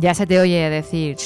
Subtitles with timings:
[0.00, 1.16] Ya se te oye decir...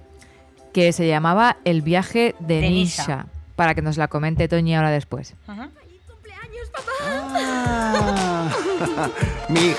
[0.72, 3.26] Que se llamaba El viaje de, Nisha.
[3.54, 5.36] Para que nos la comente Toñi ahora después.
[5.46, 6.90] cumpleaños, papá!
[7.06, 8.48] Ah.
[9.48, 9.72] Mi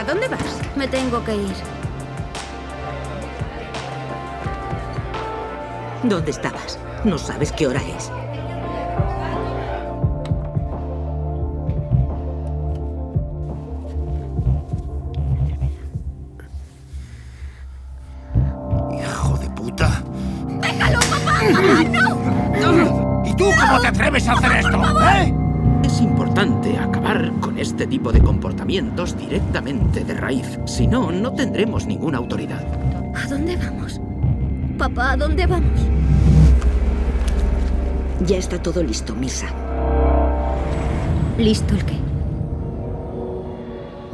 [0.00, 0.58] ¿A dónde vas?
[0.76, 1.54] Me tengo que ir.
[6.04, 6.78] ¿Dónde estabas?
[7.04, 8.10] No sabes qué hora es.
[18.98, 20.02] Hijo de puta.
[20.62, 21.42] ¡Déjalo, papá!
[22.58, 23.22] no!
[23.26, 24.82] ¿Y tú cómo te atreves a hacer esto?
[25.02, 25.39] ¿Eh?
[26.40, 30.58] Importante acabar con este tipo de comportamientos directamente de raíz.
[30.64, 32.64] Si no, no tendremos ninguna autoridad.
[33.14, 34.00] ¿A dónde vamos?
[34.78, 35.78] Papá, ¿a dónde vamos?
[38.26, 39.48] Ya está todo listo, Misa.
[41.36, 41.98] ¿Listo el qué?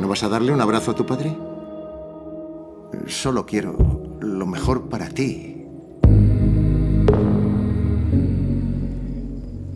[0.01, 1.33] ¿No vas a darle un abrazo a tu padre?
[3.07, 5.65] Solo quiero lo mejor para ti.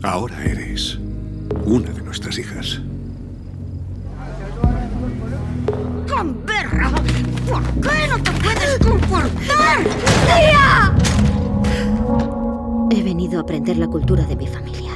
[0.03, 1.00] Ahora eres
[1.65, 2.81] una de nuestras hijas.
[6.07, 6.91] ¡Camberra!
[7.49, 9.83] ¿Por qué no te puedes comportar?
[10.25, 10.95] ¡Tía!
[12.91, 14.90] He venido a aprender la cultura de mi familia.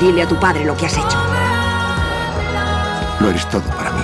[0.00, 1.18] Dile a tu padre lo que has hecho.
[3.20, 4.02] Lo eres todo para mí.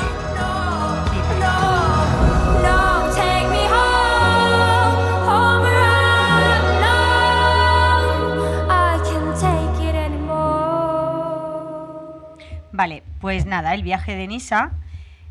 [12.77, 14.73] Vale, pues nada, el viaje de Nisa,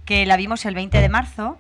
[0.06, 1.58] que la vimos el 20 de marzo,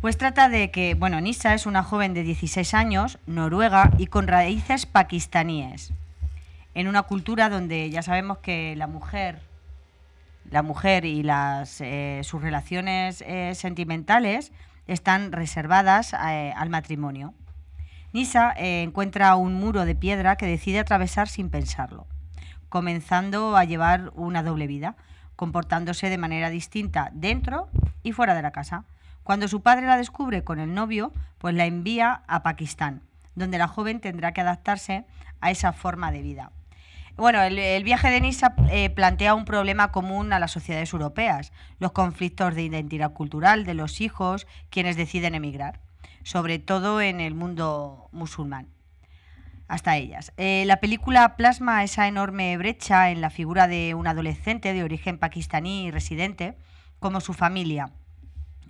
[0.00, 4.26] pues trata de que, bueno, Nisa es una joven de 16 años, noruega y con
[4.26, 5.92] raíces pakistaníes,
[6.74, 9.40] en una cultura donde ya sabemos que la mujer,
[10.50, 14.52] la mujer y eh, sus relaciones eh, sentimentales
[14.86, 17.34] están reservadas eh, al matrimonio.
[18.12, 22.06] Nisa encuentra un muro de piedra que decide atravesar sin pensarlo,
[22.70, 24.96] comenzando a llevar una doble vida,
[25.36, 27.68] comportándose de manera distinta dentro
[28.02, 28.84] y fuera de la casa.
[29.24, 33.02] Cuando su padre la descubre con el novio, pues la envía a Pakistán,
[33.34, 35.04] donde la joven tendrá que adaptarse
[35.42, 36.50] a esa forma de vida.
[37.18, 41.90] Bueno, el, viaje de Nisa eh, plantea un problema común a las sociedades europeas, los
[41.90, 45.80] conflictos de identidad cultural de los hijos, quienes deciden emigrar,
[46.22, 48.68] sobre todo en el mundo musulmán.
[49.66, 50.32] Hasta ellas.
[50.36, 55.18] Eh, la película plasma esa enorme brecha en la figura de un adolescente de origen
[55.18, 56.56] pakistaní residente,
[57.00, 57.90] como su familia,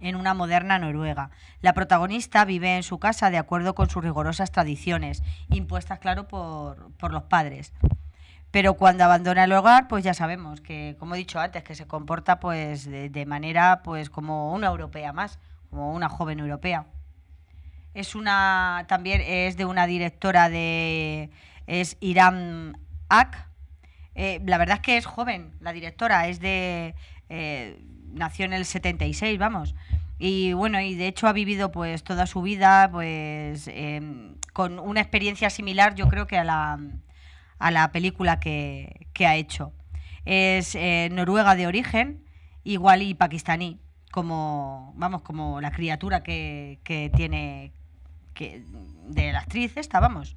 [0.00, 1.28] en una moderna Noruega.
[1.60, 6.92] La protagonista vive en su casa de acuerdo con sus rigurosas tradiciones, impuestas, claro, por,
[6.92, 7.74] por, los padres.
[8.50, 11.86] Pero cuando abandona el hogar, pues ya sabemos que, como he dicho antes, que se
[11.86, 15.38] comporta pues de, manera pues como una europea más,
[15.70, 16.86] como una joven europea.
[17.92, 21.30] Es una también es de una directora de
[21.66, 22.74] es Iram
[23.08, 23.48] Ak.
[24.14, 26.94] Eh, la verdad es que es joven, la directora es de
[27.28, 27.78] eh,
[28.12, 29.74] nació en el 76, vamos.
[30.18, 34.00] Y bueno, y de hecho ha vivido pues toda su vida pues eh,
[34.52, 36.78] con una experiencia similar yo creo que a la,
[37.58, 39.72] a la película que, que ha hecho.
[40.24, 42.24] Es eh, noruega de origen,
[42.64, 43.78] igual y pakistaní,
[44.10, 47.72] como, vamos, como la criatura que, que tiene
[48.34, 48.62] que,
[49.08, 50.36] de la actriz esta, vamos.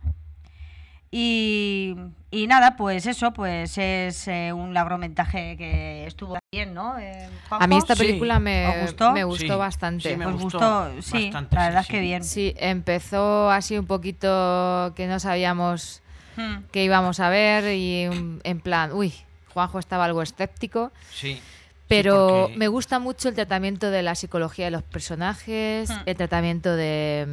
[1.14, 1.94] Y,
[2.32, 6.98] y nada, pues eso, pues es eh, un largometraje que estuvo bien, ¿no?
[7.00, 9.12] Eh, A mí esta película me, ¿Os gustó?
[9.12, 10.10] me gustó Sí, bastante.
[10.12, 11.92] sí, me Os gustó gustó, sí, bastante, la sí, verdad es sí.
[11.92, 12.24] que bien.
[12.24, 16.01] Sí, empezó así un poquito que no sabíamos
[16.36, 16.64] Hmm.
[16.72, 18.04] qué íbamos a ver y
[18.44, 19.14] en plan, uy,
[19.54, 21.40] Juanjo estaba algo escéptico, Sí.
[21.88, 25.94] pero porque- me gusta mucho el tratamiento de la psicología de los personajes, Hmm.
[26.06, 27.26] el tratamiento de,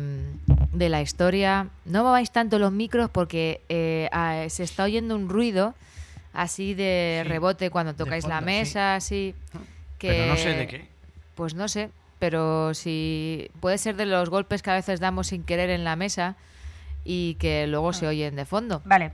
[0.46, 1.68] mm, de la historia.
[1.84, 4.08] No mováis tanto los micros porque eh,
[4.50, 5.74] se está oyendo un ruido
[6.32, 8.56] así de Sí, rebote cuando tocáis la fondo, sí.
[8.58, 9.34] mesa, así.
[9.98, 10.88] Que, Pero no sé de qué.
[11.34, 15.42] Pues no sé, pero si puede ser de los golpes que a veces damos sin
[15.44, 16.36] querer en la mesa
[17.10, 17.92] y que luego Ah.
[17.94, 18.82] se oyen de fondo.
[18.84, 19.12] Vale.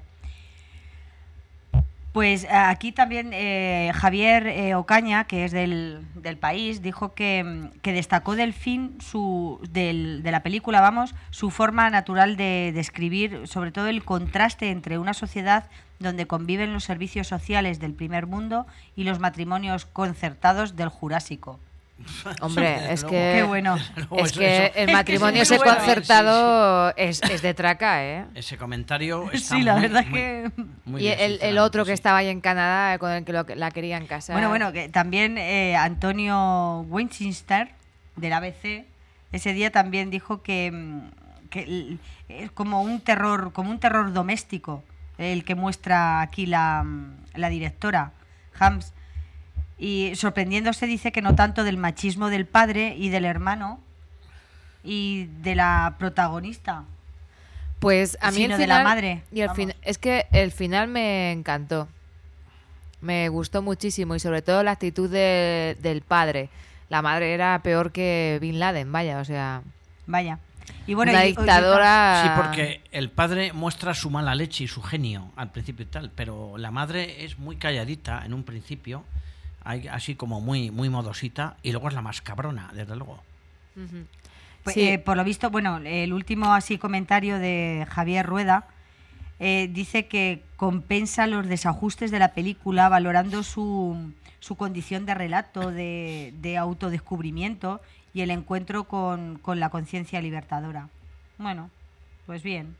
[2.12, 7.43] Pues eh, aquí también eh, Javier eh, Ocaña, que es del, del país, dijo que,
[7.43, 12.70] mm, que destacó del fin su, del- de la película, vamos, su forma natural de
[12.73, 15.64] describir, sobre todo el contraste entre una sociedad
[15.99, 18.64] donde conviven los servicios sociales del primer mundo
[18.94, 21.58] y los matrimonios concertados del Jurásico.
[22.41, 23.76] Hombre, es que, Qué bueno.
[24.17, 28.26] Es que el que matrimonio es muy ese concertado es, es de traca, ¿eh?
[28.35, 30.50] Ese comentario está Sí, la muy- verdad es muy- que...
[30.85, 34.06] muy y el, otro que estaba ahí en Canadá, con el que lo- la querían
[34.06, 34.35] casar.
[34.35, 37.70] Bueno, bueno, que también eh, Antonio Winchester
[38.17, 38.85] del ABC
[39.32, 41.97] ese día también dijo que, mm, que
[42.29, 44.82] es como un terror, como un terror doméstico
[45.19, 48.12] el que muestra aquí la, mm, la directora
[48.59, 48.92] Hams
[49.78, 53.81] y sorprendiéndose dice que no tanto del machismo del padre y del hermano
[54.83, 56.85] y de la protagonista.
[57.81, 60.52] Pues a mí el sino de la final- madre, Y el fin- es que el
[60.52, 61.88] final me encantó.
[63.00, 66.49] Me gustó muchísimo y sobre todo la actitud de- del padre.
[66.88, 69.62] La madre era peor que Bin Laden, vaya, o sea,
[70.07, 70.38] Vaya.
[70.87, 72.23] Y bueno, y- dictadora.
[72.23, 76.11] Sí, porque el padre muestra su mala leche y su genio al principio y tal,
[76.14, 79.02] pero la madre es muy calladita en un principio,
[79.64, 83.23] hay- así como muy, muy modosita, y luego es la más cabrona, desde luego.
[84.62, 84.83] Pues, Sí.
[84.88, 88.66] eh, por lo visto, bueno, el último así comentario de Javier Rueda
[89.40, 95.71] eh, dice que compensa los desajustes de la película valorando su, su condición de relato,
[95.73, 97.80] de, de autodescubrimiento
[98.14, 100.88] y el encuentro con, con la conciencia libertadora.
[101.37, 101.68] Bueno,
[102.26, 102.76] pues bien.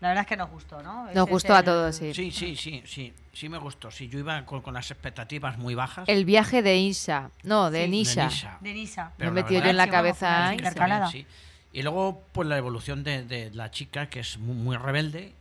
[0.00, 1.10] La verdad es que nos gustó, ¿no?
[1.12, 2.14] Nos gustó a todos, sí.
[2.14, 3.90] Sí, sí, sí, sí, sí me gustó.
[3.90, 6.08] Sí, yo iba con, con las expectativas muy bajas.
[6.08, 7.30] El viaje de Isa.
[7.42, 8.24] No, de Sí, de Nisha.
[8.26, 8.58] Nisha.
[8.60, 9.12] De Nisa.
[9.16, 10.54] Pero Me he metido yo en la cabeza.
[10.54, 11.10] intercalada.
[11.10, 11.26] sí.
[11.72, 15.32] Y luego, pues la evolución de, de la chica, que es muy, muy rebelde,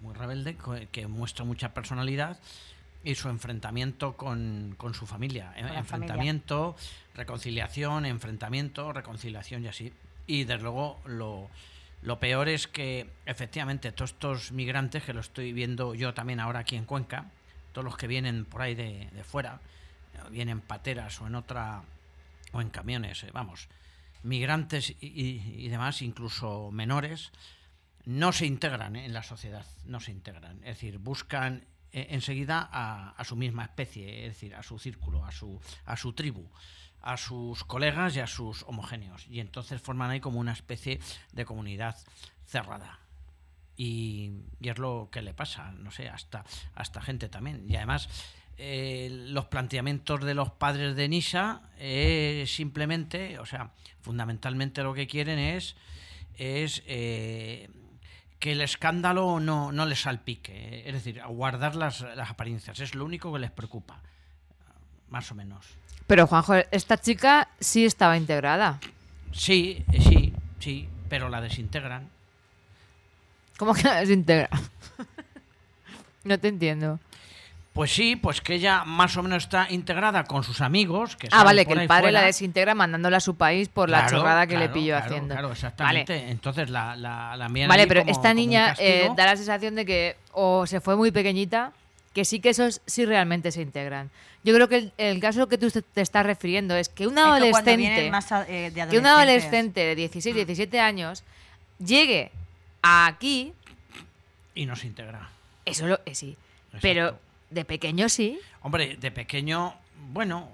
[0.00, 0.56] muy rebelde,
[0.92, 2.38] que muestra mucha personalidad,
[3.04, 5.52] y su enfrentamiento con, con su familia.
[5.56, 6.76] Enfrentamiento,
[7.14, 9.92] reconciliación, enfrentamiento, reconciliación y así.
[10.26, 11.48] Y desde luego lo,
[12.02, 16.60] lo peor es que efectivamente todos estos migrantes, que lo estoy viendo yo también ahora
[16.60, 17.30] aquí en Cuenca,
[17.72, 19.60] todos los que vienen por ahí de, fuera,
[20.14, 21.82] eh, vienen pateras o en otra
[22.52, 23.68] o en camiones, eh, vamos,
[24.22, 27.32] migrantes y, demás, incluso menores,
[28.04, 30.58] no se integran eh, en la sociedad, no se integran.
[30.58, 35.24] Es decir, buscan eh, enseguida a, a su misma especie, es decir, a su círculo,
[35.24, 36.48] a su, a su tribu,
[37.02, 39.26] a sus colegas y a sus homogéneos.
[39.28, 41.00] Y entonces forman ahí como una especie
[41.32, 41.96] de comunidad
[42.46, 43.00] cerrada.
[43.76, 44.30] Y,
[44.60, 46.44] es lo que le pasa, no sé, hasta,
[46.74, 47.64] hasta gente también.
[47.68, 48.08] Y además,
[48.58, 55.06] eh, los planteamientos de los padres de Nisa eh, simplemente, o sea, fundamentalmente lo que
[55.06, 55.74] quieren es,
[56.34, 57.70] es eh,
[58.38, 63.04] que el escándalo no, no les salpique, es decir, guardar las, las apariencias, es lo
[63.04, 64.02] único que les preocupa,
[65.12, 65.64] más o menos.
[66.08, 68.80] Pero Juanjo, esta chica sí estaba integrada.
[69.32, 72.08] Sí, sí, sí, pero la desintegran.
[73.58, 74.48] ¿Cómo que la desintegra?
[76.24, 76.98] no te entiendo.
[77.72, 81.16] Pues sí, pues que ella más o menos está integrada con sus amigos.
[81.16, 82.26] Que Ah, vale, que el padre la fuera.
[82.26, 85.34] desintegra mandándola a su país por la Claro, chorrada que le claro, pilló claro, haciendo.
[85.34, 86.30] Claro, exactamente.
[86.30, 90.16] Entonces la, la, la Vale, pero como- esta niña eh, da la sensación de que
[90.32, 91.72] o se fue muy pequeñita,
[92.12, 94.10] que sí que esos sí realmente se integran.
[94.44, 97.76] Yo creo que el, el caso que tú te estás refiriendo es que un adolescente,
[97.76, 101.22] vienen más a- eh, de que un adolescente de 16, 17 años
[101.78, 102.30] llegue
[102.82, 103.52] aquí,
[104.54, 105.30] Y no se integra.
[105.64, 106.36] eso lo eh, sí,
[106.80, 107.18] pero
[107.50, 109.74] de pequeño sí, Hombre, de pequeño,
[110.12, 110.48] bueno,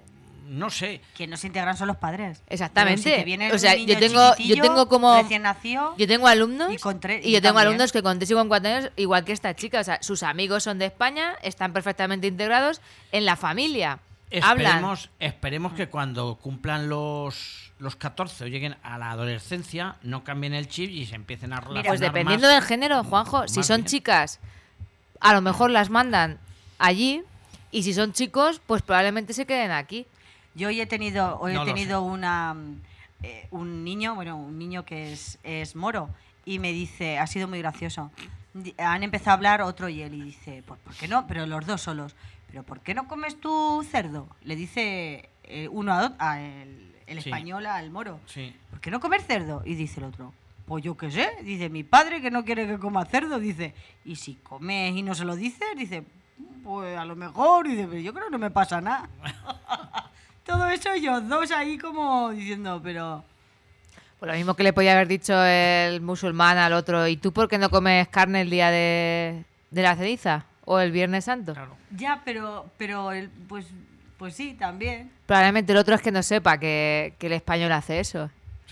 [0.49, 1.01] no sé.
[1.15, 2.41] Quien no se integran son los padres.
[2.47, 3.23] Exactamente.
[3.23, 5.95] Si O sea, yo tengo- yo tengo como- Recién nació.
[5.97, 7.67] Yo tengo alumnos Y con tres- y yo tengo también.
[7.67, 10.23] alumnos que con 3 y con 4 años, igual que esta chica, o sea, sus
[10.23, 13.99] amigos son de España, están perfectamente integrados en la familia.
[14.43, 14.67] hablan.
[14.67, 20.53] Esperemos, esperemos que cuando cumplan los, los 14 o lleguen a la adolescencia, no cambien
[20.53, 22.55] el chip y se empiecen a relacionar Pues dependiendo más.
[22.57, 23.85] del género, Juanjo, si son bien.
[23.87, 24.39] chicas,
[25.19, 26.37] a lo mejor las mandan
[26.77, 27.23] allí
[27.71, 30.05] y si son chicos, pues probablemente se queden aquí.
[30.55, 32.55] Yo hoy he tenido, hoy No he tenido una,
[33.23, 36.09] eh, un niño, bueno, un niño que es, es moro,
[36.45, 38.11] y me dice, ha sido muy gracioso.
[38.77, 41.27] Han empezado a hablar otro y él, y dice, pues ¿por qué no?
[41.27, 42.15] Pero los dos solos.
[42.47, 44.27] ¿Pero por qué no comes tú cerdo?
[44.41, 47.29] Le dice eh, uno a, el, el Sí.
[47.29, 48.19] español al moro.
[48.25, 48.55] Sí.
[48.71, 49.61] ¿Por qué no comer cerdo?
[49.65, 50.33] Y dice el otro,
[50.65, 51.29] pues yo qué sé.
[51.43, 53.37] Dice, mi padre que no quiere que coma cerdo.
[53.39, 56.03] Dice, y si comes y no se lo dices, dice,
[56.63, 57.67] pues a lo mejor.
[57.67, 59.07] Dice, pero yo creo que no me pasa nada.
[60.49, 63.23] Todo eso ellos dos ahí como diciendo, pero...
[64.17, 67.47] Pues lo mismo que le podía haber dicho el musulmán al otro, ¿y tú por
[67.47, 70.45] qué no comes carne el día de, de la ceniza?
[70.65, 71.53] ¿O el Viernes Santo?
[71.53, 71.77] Claro.
[71.91, 73.67] Ya, pero, pero el, pues,
[74.17, 75.11] pues sí, también.
[75.27, 78.31] Probablemente el otro es que no sepa que, que el español hace eso.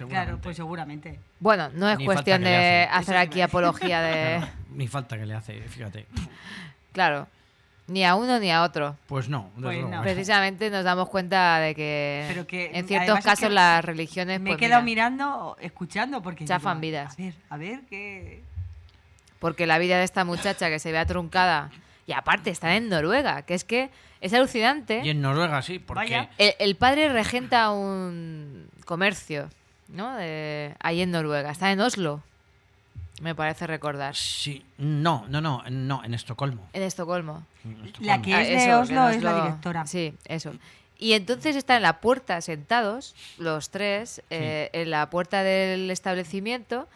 [0.09, 1.19] Claro, pues seguramente.
[1.39, 2.97] Bueno, no es Ni cuestión de hace.
[2.97, 4.37] hacer Eso aquí apología de...
[4.39, 6.07] Claro, Ni falta que le hace, fíjate.
[6.91, 7.27] Claro,
[7.87, 8.95] ni a uno ni a otro.
[9.07, 9.89] Pues no, desde Pues luego.
[9.89, 10.01] no.
[10.01, 14.39] Precisamente nos damos cuenta de que, Pero que, en ciertos es casos que las religiones
[14.41, 16.45] Me he pues, quedado mira, mirando, escuchando, porque...
[16.45, 17.13] Chafan digo, vidas.
[17.13, 18.43] A ver, a ver, qué...
[19.39, 21.71] porque la vida de esta muchacha que se vea truncada
[22.05, 23.89] y aparte está en Noruega, que es que
[24.21, 25.01] es alucinante.
[25.03, 26.27] Y en Noruega sí, porque.
[26.37, 29.49] El, el padre regenta un comercio,
[29.89, 30.15] ¿no?
[30.15, 32.21] De, ahí en Noruega, está en Oslo,
[33.21, 36.69] me parece recordar, sí, no, no, no, no, en Estocolmo.
[36.73, 37.43] en Estocolmo.
[37.65, 38.21] En La Estocolmo.
[38.23, 39.85] que Ah, es de eso, Oslo es la directora.
[39.87, 40.53] Sí, eso.
[40.99, 46.87] Y entonces están en la puerta sentados, los tres, eh, en la puerta del establecimiento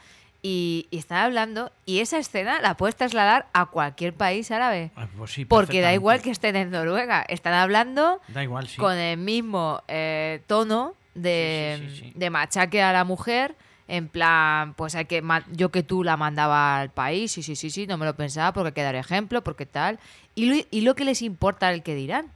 [0.42, 1.72] y, y están hablando.
[1.86, 4.90] Y esa escena la puedes trasladar a cualquier país árabe.
[4.96, 7.24] Ah, pues sí, Porque da igual que estén en Noruega.
[7.28, 8.78] Están hablando Da igual, sí.
[8.78, 12.14] con el mismo eh, tono de, Sí, sí, sí, sí.
[12.16, 13.56] de machaque a la mujer.
[13.94, 15.22] En plan, pues hay que
[15.52, 18.54] yo que tú la mandaba al país, sí, sí, sí, sí, no me lo pensaba
[18.54, 20.00] porque hay que dar ejemplo, porque tal.
[20.34, 22.32] Y lo, y lo que les importa el que dirán.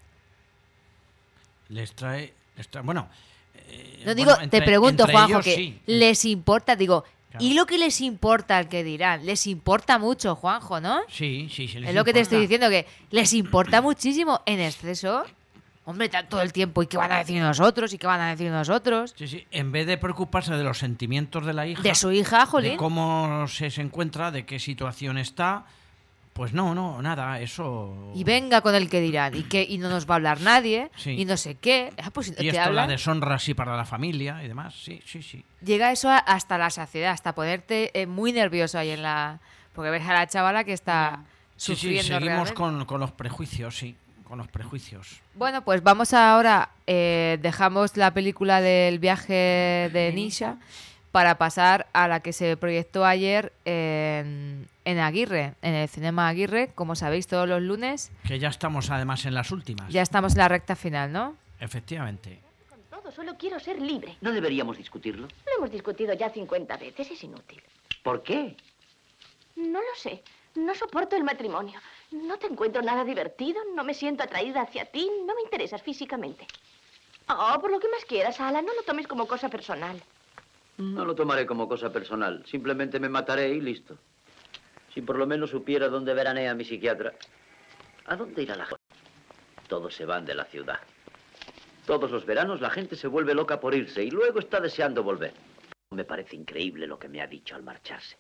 [1.70, 3.08] Les trae, les trae- bueno.
[3.56, 5.80] eh, No digo, bueno, entre- te pregunto, Juanjo, ellos que sí.
[5.86, 7.46] les importa, digo, Claro.
[7.46, 9.26] ¿y lo que les importa el que dirán?
[9.26, 11.02] Les importa mucho, Juanjo, ¿no?
[11.10, 11.78] Sí, sí, sí.
[11.86, 15.24] es lo que te estoy diciendo, que les importa muchísimo en exceso.
[15.86, 17.94] Hombre, todo el tiempo, ¿y qué van a decir nosotros?
[17.94, 19.14] ¿Y qué van a decir nosotros?
[19.16, 19.46] Sí, sí.
[19.52, 22.78] En vez de preocuparse de los sentimientos de la hija, De su hija, de Jolín.
[22.78, 25.66] cómo se, se encuentra, de qué situación está,
[26.34, 28.12] pues no, no, nada, eso.
[28.16, 30.90] Y venga con el que dirán, y que y no nos va a hablar nadie,
[30.98, 31.12] Sí.
[31.12, 31.94] y no sé qué.
[32.04, 35.22] Ah, pues Y esto la hablan, deshonra así para la familia y demás, sí, sí,
[35.22, 35.46] sí.
[35.64, 39.40] llega eso a- hasta la saciedad, hasta ponerte eh, muy nervioso ahí en la...
[39.74, 41.26] Porque ves a la chavala que está
[41.58, 42.54] Sí, sí, sufriendo seguimos realmente.
[42.56, 45.22] con, con los prejuicios, sí, con los prejuicios.
[45.36, 50.58] Bueno, pues vamos ahora, eh, dejamos la película del viaje de Nisha
[51.12, 56.72] para pasar a la que se proyectó ayer en, en Aguirre, en el Cinema Aguirre,
[56.76, 58.12] como sabéis todos los lunes.
[58.28, 59.90] Que ya estamos además en las últimas.
[59.94, 61.38] Ya estamos en la recta final, ¿no?
[61.62, 62.40] Efectivamente.
[62.70, 64.18] Con todo, solo quiero ser libre.
[64.20, 65.28] ¿No deberíamos discutirlo?
[65.28, 67.62] Lo hemos discutido ya 50 veces, es inútil.
[68.04, 68.58] ¿Por qué?
[69.56, 70.22] No lo sé.
[70.56, 71.80] No soporto el matrimonio.
[72.12, 76.48] No te encuentro nada divertido, no me siento atraída hacia ti, no me interesas físicamente.
[77.28, 80.02] Oh, por lo que más quieras, Ala, no lo tomes como cosa personal.
[80.78, 82.46] No lo tomaré como cosa personal.
[82.46, 83.98] Simplemente me mataré y listo.
[84.94, 87.14] Si por lo menos supiera dónde veranea mi psiquiatra.
[88.06, 88.84] ¿A dónde irá la gente?
[89.68, 90.80] Todos se van de la ciudad.
[91.86, 95.34] Todos los veranos la gente se vuelve loca por irse y luego está deseando volver.
[95.92, 98.18] Me parece increíble lo que me ha dicho al marcharse.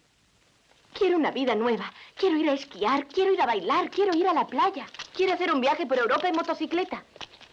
[0.98, 1.92] Quiero una vida nueva.
[2.16, 4.86] Quiero ir a esquiar, quiero ir a bailar, quiero ir a la playa.
[5.14, 7.04] Quiero hacer un viaje por Europa en motocicleta.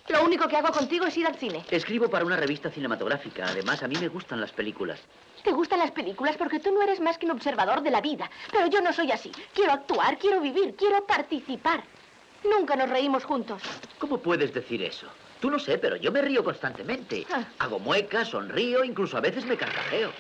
[0.08, 1.64] Lo único que hago contigo es ir al cine.
[1.68, 3.46] Escribo para una revista cinematográfica.
[3.46, 5.00] Además, a mí me gustan las películas.
[5.42, 8.30] Te gustan las películas porque tú no eres más que un observador de la vida.
[8.52, 9.32] Pero yo no soy así.
[9.52, 11.82] Quiero actuar, quiero vivir, quiero participar.
[12.44, 13.60] Nunca nos reímos juntos.
[13.98, 15.08] ¿Cómo puedes decir eso?
[15.40, 17.26] Tú no sé, pero yo me río constantemente.
[17.32, 17.42] Ah.
[17.58, 20.12] Hago muecas, sonrío, incluso a veces me carcajeo.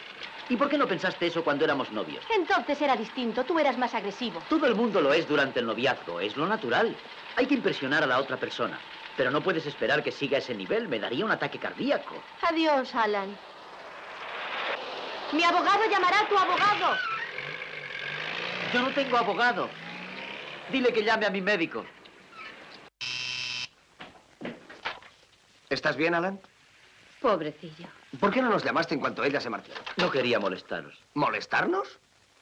[0.52, 2.22] ¿Y por qué no pensaste eso cuando éramos novios?
[2.28, 4.38] Entonces era distinto, tú eras más agresivo.
[4.50, 6.94] Todo el mundo lo es durante el noviazgo, es lo natural.
[7.36, 8.78] Hay que impresionar a la otra persona.
[9.16, 12.16] Pero no puedes esperar que siga ese nivel, me daría un ataque cardíaco.
[12.42, 13.34] Adiós, Alan.
[15.32, 16.98] Mi abogado llamará a tu abogado.
[18.74, 19.70] Yo no tengo abogado.
[20.70, 21.82] Dile que llame a mi médico.
[25.70, 26.38] ¿Estás bien, Alan?
[27.22, 28.01] Pobrecillo.
[28.20, 29.72] ¿Por qué no nos llamaste en cuanto ella se marchó?
[29.96, 30.98] No quería molestaros.
[31.14, 31.88] ¿Molestarnos?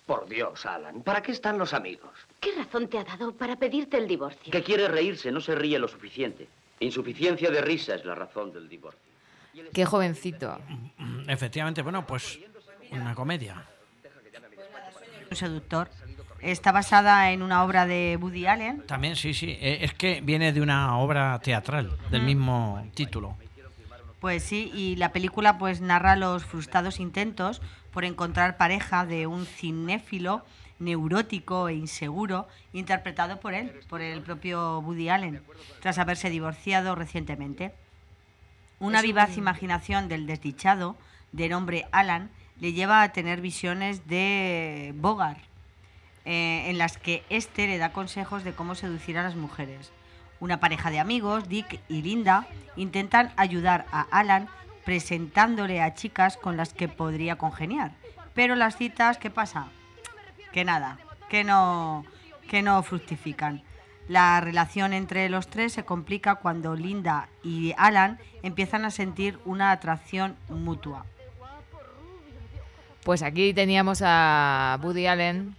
[0.07, 2.11] Por Dios, Alan, ¿para qué están los amigos?
[2.41, 4.50] ¿Qué razón te ha dado para pedirte el divorcio?
[4.50, 6.49] Que quiere reírse, no se ríe lo suficiente.
[6.81, 8.99] Insuficiencia de risa es la razón del divorcio.
[9.73, 10.59] Qué jovencito.
[11.29, 12.41] Efectivamente, bueno, pues
[12.91, 13.65] una comedia.
[15.31, 15.89] Un seductor.
[16.41, 18.87] Está basada en una obra de Woody Allen.
[18.87, 19.50] También, sí, sí.
[19.61, 22.27] eh, Es que viene de una obra teatral del Mm.
[22.27, 23.37] mismo título.
[24.20, 29.46] Pues sí, y la película pues narra los frustrados intentos por encontrar pareja de un
[29.46, 30.44] cinéfilo
[30.78, 35.42] neurótico e inseguro, interpretado por él, por el propio Woody Allen,
[35.80, 37.72] tras haberse divorciado recientemente.
[38.78, 40.96] Una vivaz imaginación del desdichado,
[41.33, 45.40] de nombre Alan, le lleva a tener visiones de Bogart,
[46.24, 49.92] eh, en las que éste le da consejos de cómo seducir a las mujeres.
[50.40, 54.48] Una pareja de amigos, Dick y Linda, intentan ayudar a Alan
[54.85, 57.92] presentándole a chicas con las que podría congeniar.
[58.35, 59.68] Pero las citas, ¿qué pasa?
[60.53, 60.98] Que nada,
[61.29, 62.05] que no,
[62.48, 63.62] que no fructifican.
[64.09, 69.70] La relación entre los tres se complica cuando Linda y Alan empiezan a sentir una
[69.70, 71.05] atracción mutua.
[73.05, 75.55] Pues aquí teníamos a Woody Allen,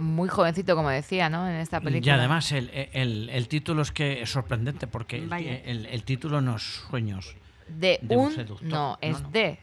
[0.00, 1.48] muy jovencito, como decía, ¿no?
[1.48, 2.14] En esta Y película.
[2.14, 6.62] además el, el- el título es que es sorprendente porque el, el- título no es
[6.88, 7.36] Sueños.
[7.68, 8.32] De, de un un...
[8.32, 8.68] seductor.
[8.68, 9.30] No, es No, no.
[9.30, 9.58] de...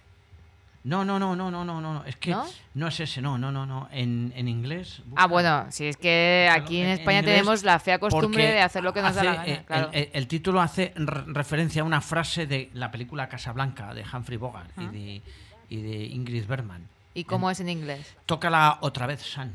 [0.84, 2.06] No, no, no, no, no, no, no.
[2.06, 2.46] Es que ¿No?
[2.76, 2.88] ¿No?
[2.88, 3.90] es ese, no, no, no, no.
[3.92, 5.02] En, en inglés.
[5.18, 8.62] Ah, bueno, si es que aquí en en España inglés, tenemos la fea costumbre de
[8.62, 9.90] hacer lo que nos da la hace, gana, eh, claro.
[9.92, 14.06] el, el- el título hace re- referencia a una frase de la película Casablanca de
[14.14, 14.84] Humphrey Bogart Ah.
[14.84, 15.22] y, de,
[15.70, 16.88] y de Ingrid Bergman.
[17.14, 18.16] ¿Y cómo es en inglés?
[18.26, 19.52] Tócala otra vez, San.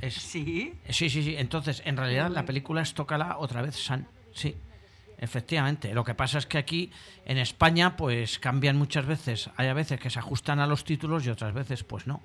[0.00, 0.74] Es, ¿Sí?
[0.88, 1.34] Sí, sí, sí.
[1.36, 4.08] Entonces, en realidad, la película es Tócala otra vez, San.
[4.32, 4.56] Sí,
[5.18, 5.94] efectivamente.
[5.94, 6.90] Lo que pasa es que aquí,
[7.26, 9.50] en España, pues cambian muchas veces.
[9.56, 12.22] Hay a veces que se ajustan a los títulos y otras veces, pues no.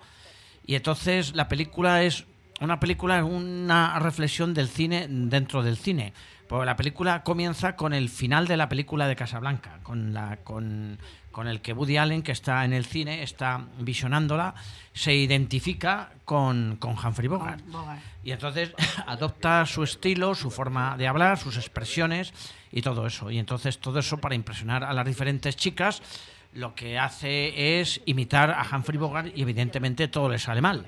[0.66, 2.26] Y entonces, la película es
[2.62, 6.14] una película, una reflexión del cine dentro del cine.
[6.48, 11.00] Porque la película comienza con el final de la película de Casablanca, con la con,
[11.36, 14.56] con el que Woody Allen, que está en el cine, está visionándola,
[14.94, 17.60] se identifica con, con Humphrey Bogart.
[18.24, 18.72] Y entonces
[19.06, 22.34] adopta su estilo, su forma de hablar, sus expresiones
[22.72, 23.30] y todo eso.
[23.32, 26.02] Y entonces todo eso para impresionar a las diferentes chicas
[26.54, 30.86] lo que hace es imitar a Humphrey Bogart y evidentemente todo le sale mal.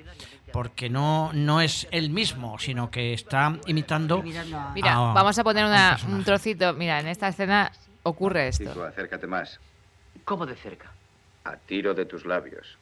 [0.54, 4.24] Porque no, no es él mismo, sino que está imitando.
[4.24, 6.72] Mira, a- vamos a poner a un una- un trocito.
[6.74, 7.70] Mira, en esta escena
[8.04, 8.64] ocurre esto.
[8.64, 9.60] Chico, acércate más.
[10.28, 10.92] ¿Cómo de cerca?
[11.46, 12.78] A tiro de tus labios.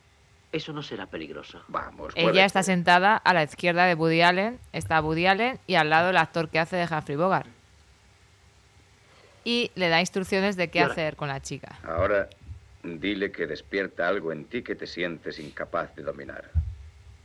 [0.51, 1.61] Eso no será peligroso.
[1.67, 5.91] Vamos, Ella está sentada a la izquierda de Woody Allen, está Woody Allen y al
[5.91, 7.47] lado el actor que hace de Humphrey Bogart.
[9.43, 11.77] Y le da instrucciones de qué hacer con la chica.
[11.83, 12.29] Ahora,
[12.81, 16.49] dile que despierta algo en ti que te sientes incapaz de dominar.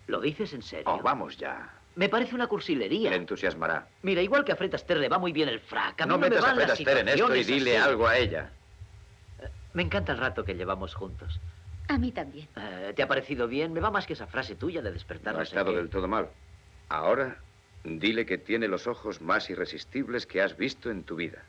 [0.06, 0.84] ¿Lo dices en serio?
[0.92, 1.72] Oh, vamos ya.
[1.94, 3.08] Me parece una cursilería.
[3.08, 3.86] Le entusiasmará.
[4.02, 6.02] Mira, igual que a Fred Astaire le va muy bien el frac.
[6.02, 7.88] A mí No me metas a van Fred las Astaire en esto y dile así.
[7.88, 8.50] algo a ella.
[9.72, 11.40] Me encanta el rato que llevamos juntos.
[11.88, 12.48] A mí también.
[12.56, 13.72] Eh, ¿Te ha parecido bien?
[13.72, 15.34] Me va más que esa frase tuya de despertar.
[15.34, 16.28] No ha estado del todo mal.
[16.88, 17.38] Ahora,
[17.84, 21.42] dile que tiene los ojos más irresistibles que has visto en tu vida.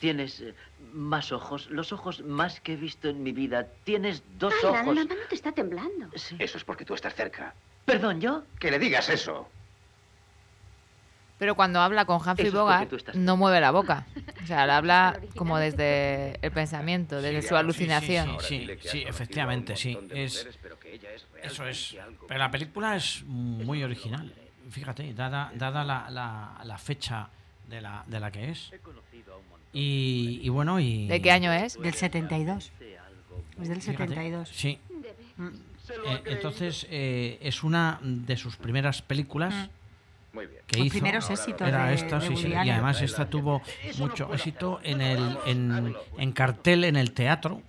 [0.00, 0.54] Tienes eh,
[0.92, 3.68] más ojos, los ojos más que he visto en mi vida.
[3.84, 4.94] Tienes dos ojos.
[4.94, 6.10] la mano te está temblando.
[6.14, 7.54] Eso es porque tú estás cerca.
[7.84, 8.44] Perdón, ¿yo?
[8.58, 9.48] Que le digas eso.
[11.40, 14.06] Pero cuando habla con Humphrey es Bogart, estás- no mueve la boca.
[14.44, 18.36] O sea, le habla como desde el pensamiento, desde su alucinación.
[18.40, 19.98] Sí, sí, sí, efectivamente, sí.
[20.10, 20.46] Es,
[21.42, 21.96] eso es.
[22.28, 24.32] Pero la película es muy original.
[24.70, 27.28] Fíjate, dada, dada la, la- la fecha
[27.66, 28.70] de la, de la que es.
[29.72, 31.06] Y, y bueno, y.
[31.06, 31.80] ¿De qué año es?
[31.80, 32.70] Del 72.
[33.62, 34.48] Es del Fíjate, 72.
[34.52, 34.78] Sí.
[35.36, 35.46] Mm.
[36.06, 39.70] Eh, entonces, eh, es una de sus primeras películas.
[40.32, 40.62] Muy bien.
[40.66, 40.90] Que hizo.
[40.92, 42.48] primeros éxitos Era de- esta, de sí, sí.
[42.48, 43.62] Y además esta tuvo
[43.98, 47.62] mucho éxito en el en, en cartel en el teatro.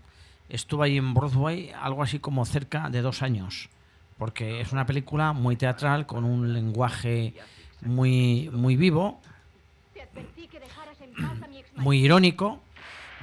[0.50, 3.69] Estuvo ahí en Broadway algo así como cerca de dos años.
[4.17, 7.34] Porque es una película muy teatral, con un lenguaje
[7.82, 9.19] muy, muy vivo,
[11.76, 12.62] muy irónico,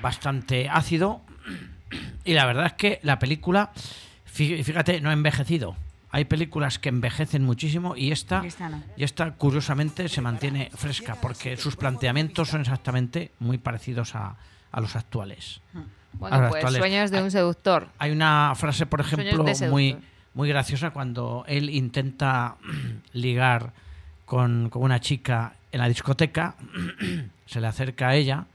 [0.03, 1.20] bastante ácido.
[2.24, 3.70] Y la verdad es que la película,
[4.31, 5.74] fí- fíjate, no ha envejecido.
[6.11, 8.83] Hay películas que envejecen muchísimo y esta, Y esta no.
[8.97, 14.37] y esta curiosamente se mantiene fresca porque sus planteamientos son exactamente muy parecidos a,
[14.73, 15.61] a los actuales.
[16.14, 16.79] Bueno, A los pues actuales.
[16.79, 17.88] sueños de un seductor.
[17.99, 19.99] Hay una frase, por ejemplo, muy,
[20.33, 22.57] muy graciosa cuando él intenta
[23.12, 23.73] ligar
[24.25, 26.55] con, con una chica en la discoteca,
[27.47, 28.47] se le acerca a ella,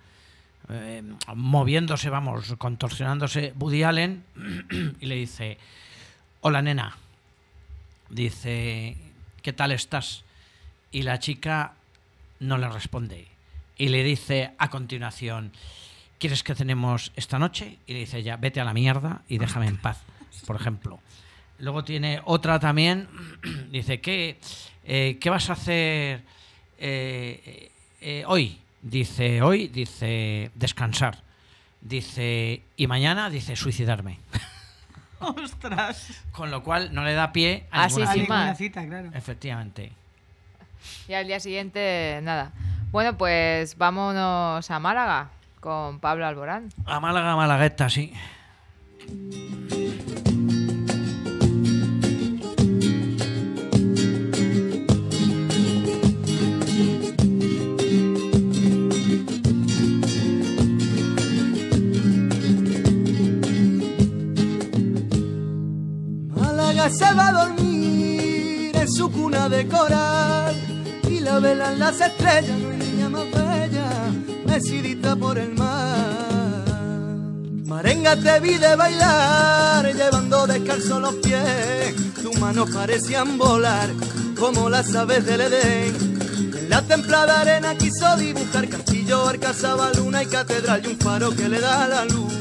[0.69, 1.03] eh,
[1.35, 4.23] moviéndose, vamos, contorsionándose Woody Allen,
[4.99, 5.59] y le dice,
[6.41, 6.97] hola nena,
[8.13, 8.95] dice,
[9.41, 10.23] ¿qué tal estás?
[10.91, 11.73] Y la chica
[12.39, 13.27] no le responde.
[13.75, 15.51] y le dice a continuación,
[16.19, 17.79] ¿quieres que cenemos esta noche?
[17.87, 19.99] Y le dice ella, vete a la mierda y déjame en paz,
[20.45, 20.99] por ejemplo.
[21.57, 23.07] Luego tiene otra también,
[23.71, 24.39] dice, ¿qué,
[24.85, 26.21] eh, ¿qué vas a hacer
[26.77, 28.59] eh, eh, hoy?
[28.81, 31.23] Dice, hoy, dice, descansar.
[31.81, 34.19] Dice, y mañana, dice, suicidarme.
[35.23, 36.23] ¡Ostras!
[36.31, 38.33] Con lo cual no le da pie a Así ninguna sin cita.
[38.33, 38.57] más.
[38.57, 39.09] cita, claro.
[39.13, 39.91] Efectivamente.
[41.07, 42.51] Y al día siguiente, nada.
[42.91, 46.69] Bueno, pues vámonos a Málaga con Pablo Alborán.
[46.85, 48.13] A Málaga, Malagueta, sí.
[66.93, 70.55] Se va a dormir en su cuna de coral
[71.09, 73.89] y la velan las estrellas, no hay niña más bella,
[74.45, 76.63] decidida por el mar.
[77.65, 83.89] Marenga te vi de bailar, llevando descalzo los pies, tus manos parecían volar
[84.39, 85.95] como las aves del Edén.
[86.59, 91.49] En la templada arena quiso dibujar castillo, arcazaba luna y catedral y un faro que
[91.49, 92.33] le da la luz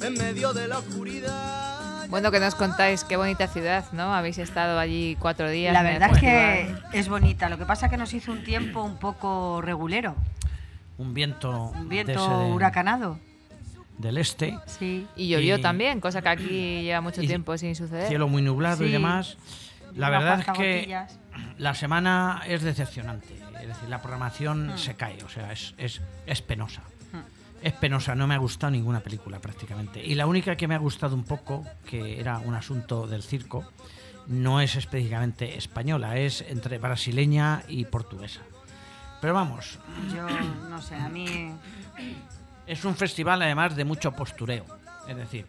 [0.00, 1.03] en medio de la oscuridad.
[2.08, 4.14] Bueno, que nos contáis qué bonita ciudad, ¿no?
[4.14, 5.72] Habéis estado allí cuatro días.
[5.72, 7.48] La verdad es que es bonita.
[7.48, 10.14] Lo que pasa es que nos hizo un tiempo un poco regulero.
[10.98, 13.18] Un viento, Un viento de- huracanado.
[13.98, 14.56] del este.
[14.66, 15.06] Sí.
[15.16, 18.08] Y llovió Y- también, cosa que aquí lleva mucho tiempo sin suceder.
[18.08, 19.36] Cielo muy nublado y demás.
[19.94, 20.96] La verdad es que
[21.58, 23.28] la semana es decepcionante.
[23.60, 24.78] Es decir, la programación Mm.
[24.78, 26.82] se cae, o sea, es, es, es penosa.
[27.64, 30.04] Es penosa, no me ha gustado ninguna película prácticamente.
[30.04, 33.64] Y la única que me ha gustado un poco, que era un asunto del circo,
[34.26, 38.42] no es específicamente española, es entre brasileña y portuguesa.
[39.22, 39.78] Pero vamos,
[40.14, 40.28] Yo
[40.68, 41.52] no sé, a mí.
[42.66, 44.66] es un festival además de mucho postureo.
[45.08, 45.46] Es decir,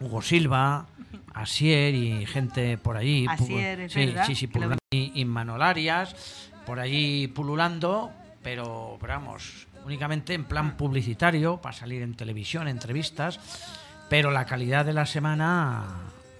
[0.00, 0.86] Hugo Silva,
[1.34, 3.26] Asier y gente por allí.
[3.28, 4.78] Asier, es sí, verdad, sí, sí, pululando.
[4.90, 8.10] Y, y Manolarias, por allí pululando,
[8.42, 13.38] pero, pero vamos, únicamente en plan publicitario, para salir en televisión, entrevistas,
[14.08, 15.84] pero la calidad de la semana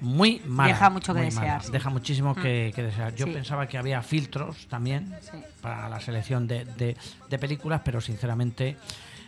[0.01, 0.69] muy mala.
[0.75, 1.73] Deja mucho que desear, sí.
[1.73, 2.43] Deja muchísimo Mm.
[2.43, 3.15] que, que desear.
[3.15, 3.33] Yo Sí.
[3.33, 5.43] pensaba que había filtros también Sí.
[5.63, 6.97] para la selección de, de-
[7.31, 8.77] de películas, pero sinceramente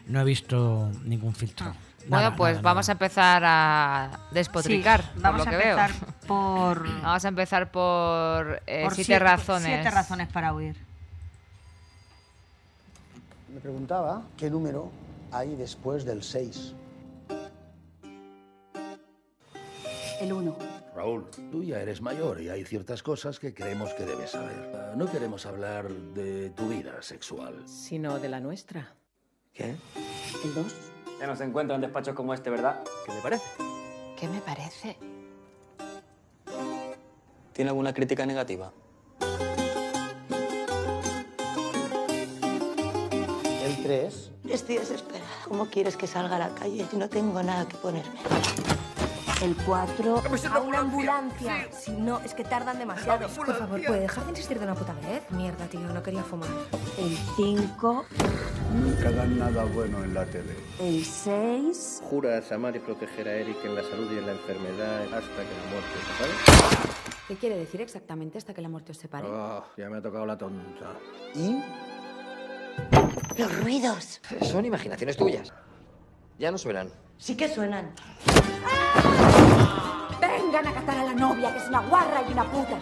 [0.08, 1.74] no he visto ningún filtro.
[2.08, 5.56] Bueno, Nada, pues nada, vamos a empezar a despotricar, Sí, por vamos lo a que
[5.56, 5.78] veo.
[5.78, 7.02] empezar por.
[7.02, 9.64] Vamos a empezar por, eh, por siete, razones.
[9.66, 10.76] Siete razones para huir.
[13.56, 14.90] Me preguntaba qué número
[15.32, 16.74] hay después del 6.
[20.20, 20.56] El 1.
[20.94, 24.94] Raúl, tú ya eres mayor y hay ciertas cosas que creemos que debes saber.
[24.94, 27.66] No queremos hablar de tu vida sexual.
[27.66, 28.94] Sino de la nuestra.
[29.54, 29.74] ¿Qué?
[30.44, 30.74] El 2.
[31.20, 32.84] Ya no se encuentra en despachos como este, ¿verdad?
[33.06, 33.46] ¿Qué le parece?
[34.20, 34.98] ¿Qué me parece?
[37.54, 38.70] ¿Tiene alguna crítica negativa?
[43.86, 44.30] El 3.
[44.50, 45.24] Estoy desesperada.
[45.46, 48.18] ¿Cómo quieres que salga a la calle si no tengo nada que ponerme?
[49.40, 50.22] El 4.
[50.52, 51.68] A una ambulancia.
[51.70, 53.28] Si no, es que tardan demasiado.
[53.28, 55.30] Por favor, ¿puede dejar de insistir de una puta vez?
[55.30, 56.48] Mierda, tío, no quería fumar.
[56.98, 58.06] El 5.
[58.74, 60.56] Nunca dan nada bueno en la tele.
[60.80, 62.02] El 6.
[62.10, 65.54] Juras amar y proteger a Eric en la salud y en la enfermedad hasta que
[65.62, 66.96] la muerte te separe.
[67.28, 69.28] ¿Qué quiere decir exactamente hasta que la muerte os separe?
[69.28, 70.92] Oh, ya me ha tocado la tonta.
[71.34, 71.60] ¿Y?
[73.38, 74.20] Los ruidos.
[74.42, 75.52] Son imaginaciones tuyas.
[76.38, 76.90] Ya no suenan.
[77.18, 77.92] Sí que suenan.
[80.20, 82.78] Vengan a catar a la novia, que es una guarra y una puta.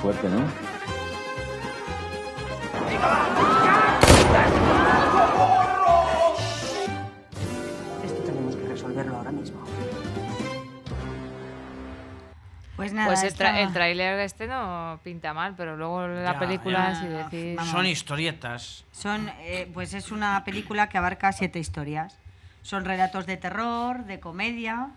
[0.00, 0.74] Fuerte, ¿no?
[2.90, 3.53] Esto
[12.84, 13.08] Pues nada.
[13.08, 17.00] Pues el, tra- el tráiler este no pinta mal, pero luego la Ya, película, ya.
[17.00, 17.56] si decís...
[17.56, 17.70] Vamos.
[17.72, 18.84] Son historietas.
[18.92, 22.18] Son, eh, pues es una película que abarca siete historias.
[22.62, 24.90] Son relatos de terror, de comedia,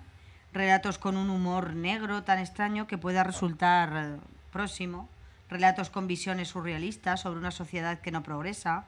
[0.54, 4.17] relatos con un humor negro tan extraño que pueda resultar
[4.52, 5.08] próximo,
[5.50, 8.86] relatos con visiones surrealistas sobre una sociedad que no progresa,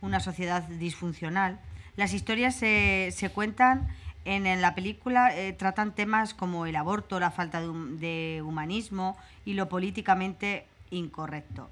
[0.00, 1.58] una sociedad disfuncional.
[1.96, 3.88] Las historias se, se cuentan
[4.24, 8.42] en, en la película, eh, tratan temas como el aborto, la falta de, hum- de
[8.44, 11.68] humanismo y lo políticamente incorrecto.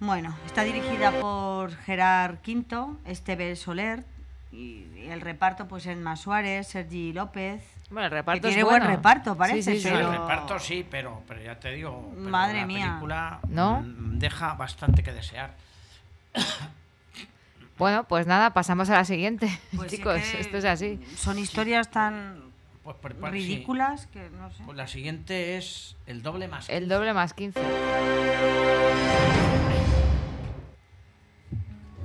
[0.00, 4.04] Bueno, está dirigida por Gerard Quinto, Esteve Soler,
[4.52, 8.94] y el reparto pues Emma Suárez, Sergi López, Bueno, el reparto tiene es buen bueno.
[8.96, 9.88] reparto, parece, Sí, sí, sí.
[9.92, 12.86] pero- El reparto sí, pero, pero ya te digo, pero Madre la mía.
[12.86, 13.80] película ¿No?
[13.80, 15.54] mm, deja bastante que desear.
[17.78, 19.46] Bueno, pues nada, pasamos a la siguiente.
[19.76, 21.00] Pues sí Chicos, esto es así.
[21.16, 22.40] Son historias tan
[22.82, 23.30] Pues, sí.
[23.30, 24.62] ridículas que no sé.
[24.64, 26.68] Pues la siguiente es el doble más.
[26.68, 27.60] El doble más 15.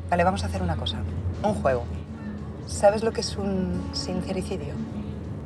[0.09, 0.99] Vale, vamos a hacer una cosa.
[1.41, 1.85] Un juego.
[2.67, 4.73] ¿Sabes lo que es un sincericidio?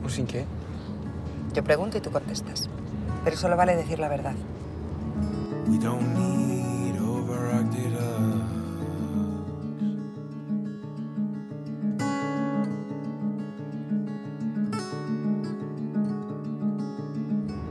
[0.03, 0.45] ¿Un sin qué?
[1.53, 2.69] Yo pregunto y tú contestas.
[3.23, 4.35] Pero solo vale decir la verdad.
[5.67, 6.95] We don't need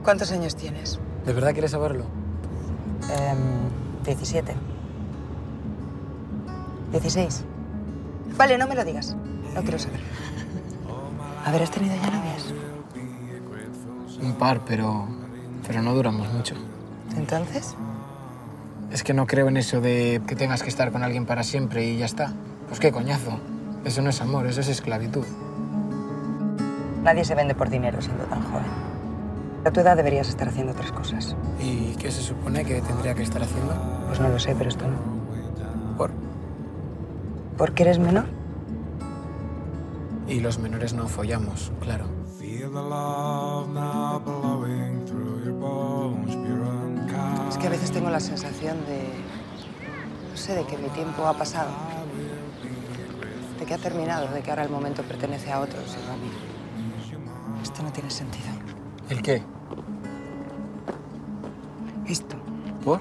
[0.07, 1.01] ¿Cuántos años tienes?
[1.27, 2.05] ¿De verdad quieres saberlo?
[3.11, 4.55] Em, 17.
[6.92, 7.45] 16.
[8.37, 9.16] Vale, no me lo digas.
[9.53, 9.99] No quiero saber.
[11.45, 12.55] ¿has tenido ya novias?
[14.23, 15.09] Un par, pero.
[15.66, 16.55] pero no duramos mucho.
[17.16, 17.75] ¿Entonces?
[18.92, 21.85] Es que no creo en eso de que tengas que estar con alguien para siempre
[21.85, 22.33] y ya está.
[22.69, 23.40] Pues qué coñazo.
[23.85, 25.27] Eso no es amor, eso es esclavitud.
[27.03, 28.86] Nadie se vende por dinero siendo tan joven.
[29.67, 31.35] A tu edad deberías estar haciendo otras cosas.
[31.61, 33.75] ¿Y qué se supone que tendría que estar haciendo?
[34.07, 34.97] Pues no lo sé, pero esto no.
[35.99, 36.13] ¿Por?
[37.59, 38.27] ¿Porque eres menor?
[40.29, 42.07] Y los menores no follamos, claro.
[42.39, 47.49] Feel the love now blowing through your bones, pure and calm.
[47.49, 49.01] Es que a veces tengo la sensación de...
[50.31, 51.71] No sé, de que mi tiempo ha pasado.
[53.59, 56.17] De que ha terminado, de que ahora el momento pertenece a otros y no a
[56.19, 56.31] mí.
[57.65, 58.47] Esto no tiene sentido.
[59.09, 59.43] ¿El qué?
[62.87, 63.01] ¿Por?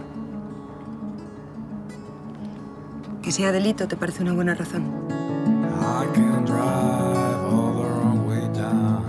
[3.22, 4.82] Que sea delito te parece una buena razón.
[4.82, 9.06] I can drive all the wrong way down.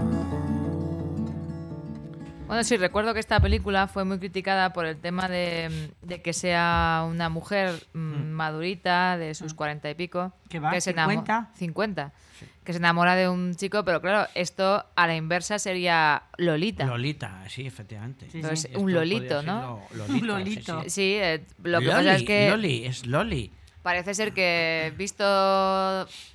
[2.47, 6.35] Bueno, sí, recuerdo que esta película fue muy criticada por el tema de, de que
[6.35, 8.06] sea una mujer mm,
[8.37, 10.33] madurita, de sus cuarenta y pico.
[10.49, 10.71] ¿Qué va?
[10.71, 11.51] Que se enamo- 50.
[11.55, 12.13] 50.
[12.65, 16.85] Que se enamora de un chico, pero claro, esto a la inversa sería Lolita.
[16.87, 18.27] Lolita, sí, efectivamente.
[18.33, 19.81] Entonces, Esto un lolito, ¿no?
[19.93, 20.91] lo- lolito, sí, sí.
[20.91, 23.53] Sí, eh, lo que Loli, pasa es que Loli, es Loli.
[23.83, 25.25] parece ser que visto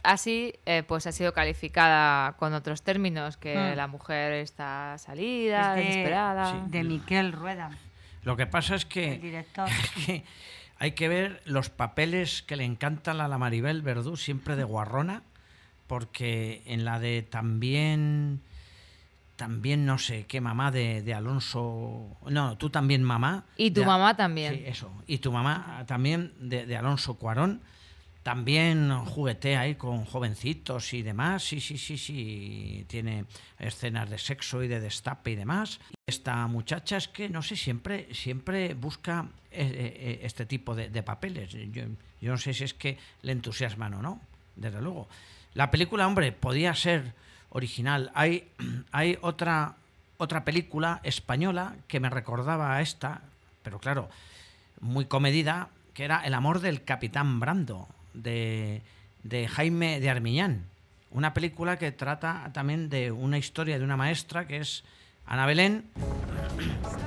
[0.04, 3.76] así, eh, pues ha sido calificada con otros términos, que Mm.
[3.76, 6.64] la mujer está salida, Es de- desesperada.
[6.68, 7.72] De Miquel Rueda,
[8.24, 9.68] Lo que pasa es el que, director.
[10.06, 10.24] que
[10.82, 15.22] hay que ver los papeles que le encantan a la Maribel Verdú, siempre de guarrona,
[15.86, 18.42] porque en la de también,
[19.36, 23.46] también no sé qué mamá de, de Alonso, no, tú también mamá.
[23.58, 24.56] Y tu de- mamá también.
[24.56, 24.92] Sí, eso.
[25.06, 27.62] Y tu mamá también de, de Alonso Cuarón.
[28.24, 31.44] También juguetea ahí con jovencitos y demás.
[31.44, 32.86] Sí, sí, sí, sí.
[32.88, 33.26] Tiene
[33.58, 35.80] escenas de sexo y de destape y demás.
[36.06, 41.52] Esta muchacha es que, no sé, siempre, siempre busca eh, eh, este tipo de, papeles.
[41.52, 41.84] Yo,
[42.22, 44.22] yo no sé si es que le entusiasman o no,
[44.56, 45.08] desde luego.
[45.56, 47.14] La película, hombre, podía ser
[47.50, 48.12] original.
[48.14, 48.50] Hay,
[48.92, 49.76] hay otra,
[50.18, 53.22] otra película española que me recordaba a esta,
[53.64, 54.10] pero claro,
[54.80, 58.82] muy comedida, que era El amor del capitán Brando, de,
[59.24, 60.66] de Jaime de Armiñán.
[61.12, 64.84] Una película que trata también de una historia de una maestra que es
[65.26, 65.86] Ana Belén.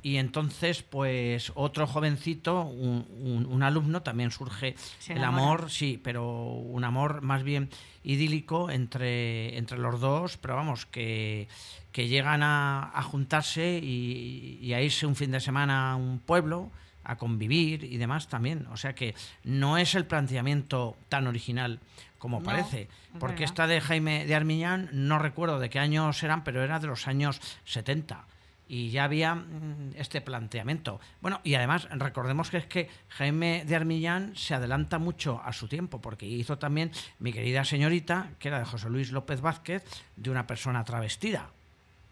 [0.02, 4.74] Y entonces, pues otro jovencito, un, un- un alumno, también surge
[5.08, 7.70] el amor, sí, pero un amor más bien
[8.02, 11.48] idílico entre, entre los dos, pero vamos, que,
[11.92, 16.18] que llegan a, a juntarse y, y a irse un fin de semana a un
[16.18, 16.70] pueblo
[17.04, 18.66] a convivir y demás también.
[18.72, 19.14] O sea que
[19.44, 21.80] no es el planteamiento tan original
[22.18, 22.88] como No, parece.
[23.18, 26.86] Porque esta de Jaime de Armiñán, no recuerdo de qué años eran, pero era de
[26.86, 28.24] los años 70.
[28.66, 31.00] Y ya había mm, este planteamiento.
[31.20, 35.68] Bueno, y además recordemos que es que Jaime de Armillán se adelanta mucho a su
[35.68, 39.84] tiempo, porque hizo también Mi querida señorita, que era de José Luis López Vázquez,
[40.16, 41.50] de una persona travestida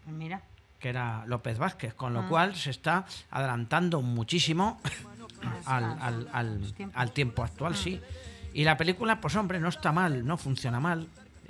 [0.07, 0.43] Mira,
[0.83, 2.29] que era López Vázquez, con lo Ah.
[2.29, 4.81] cual se está adelantando muchísimo
[5.65, 8.01] al, al- al- al tiempo actual, sí.
[8.53, 11.07] Y la película, pues hombre, no está mal, no funciona mal.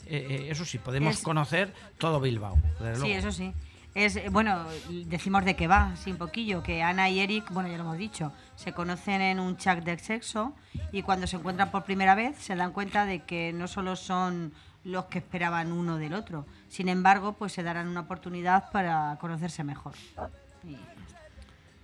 [0.07, 2.59] Eh, eh, eso sí, podemos Es- conocer todo Bilbao.
[2.79, 3.53] desde sí, eso sí.
[3.95, 4.64] Es, bueno,
[5.07, 7.99] decimos de qué va, sí, un poquillo, que Ana y Eric, bueno, ya lo hemos
[7.99, 10.55] dicho, se conocen en un chat de sexo
[10.92, 14.53] y cuando se encuentran por primera vez se dan cuenta de que no solo son
[14.85, 19.62] los que esperaban uno del otro, sin embargo, pues se darán una oportunidad para conocerse
[19.64, 19.95] mejor.
[20.64, 20.77] Y-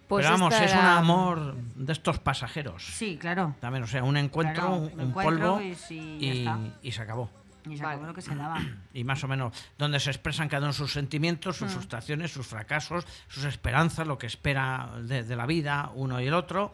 [0.09, 2.83] Pues Pero vamos, es un amor de estos pasajeros.
[2.83, 3.55] Sí, claro.
[3.61, 5.23] También, o sea, un encuentro, Claro, un, encuentro
[5.57, 6.59] polvo y sí, ya y, está.
[6.83, 7.31] y se acabó.
[7.69, 8.57] Y se acabó lo que se daba.
[8.95, 11.75] y más o menos donde se expresan cada uno sus sentimientos, sus Mm.
[11.75, 16.33] frustraciones, sus fracasos, sus esperanzas, lo que espera de, de la vida uno y el
[16.33, 16.73] otro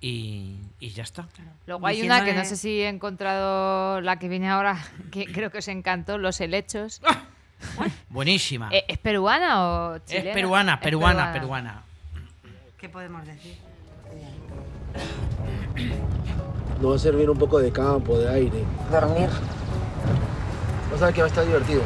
[0.00, 1.26] y, y ya está.
[1.66, 4.78] Luego hay una que no sé si he encontrado la que viene ahora,
[5.10, 7.00] que creo que os encantó, Los Helechos.
[8.08, 8.68] Buenísima.
[8.72, 10.30] Eh, ¿Es peruana o chilena?
[10.30, 11.82] es peruana, Es peruana, peruana.
[12.78, 13.58] ¿Qué podemos decir?
[16.80, 18.64] Nos va a servir un poco de campo, de aire.
[18.90, 19.28] Dormir.
[20.92, 21.82] Vas a ver que va a estar divertido.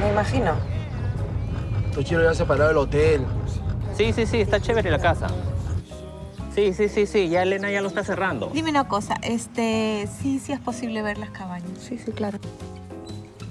[0.00, 0.54] Me imagino.
[1.94, 3.24] Tochiro ya ha separado el hotel.
[3.96, 5.28] Sí, sí, sí, está chévere la casa.
[6.56, 8.46] Sí, sí, sí, sí, ya Elena ya lo está cerrando.
[8.46, 11.68] Dime una cosa, este, sí, sí es posible ver las cabañas.
[11.78, 12.38] Sí, sí, claro.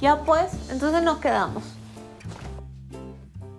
[0.02, 1.64] Ya pues, entonces nos quedamos.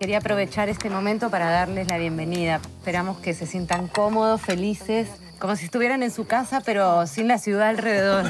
[0.00, 2.60] Quería aprovechar este momento para darles la bienvenida.
[2.78, 7.38] Esperamos que se sientan cómodos, felices, como si estuvieran en su casa, pero sin la
[7.38, 8.24] ciudad alrededor.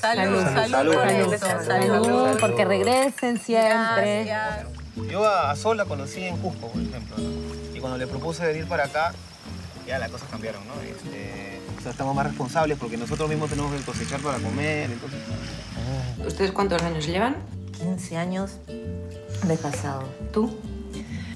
[0.00, 4.32] Salud, salud, Salud, porque regresen siempre.
[5.10, 7.76] Yo a, a Sol la conocí en Cusco, por ejemplo, ¿no?
[7.76, 9.12] Y cuando le propuse venir para acá,
[9.86, 10.74] ya las cosas cambiaron, ¿no?
[10.82, 15.20] Este, o sea, estamos más responsables porque nosotros mismos tenemos que cosechar para comer, entonces...
[16.26, 17.36] ¿Ustedes cuántos años llevan?
[17.78, 20.04] 15 años de casado.
[20.32, 20.56] ¿Tú?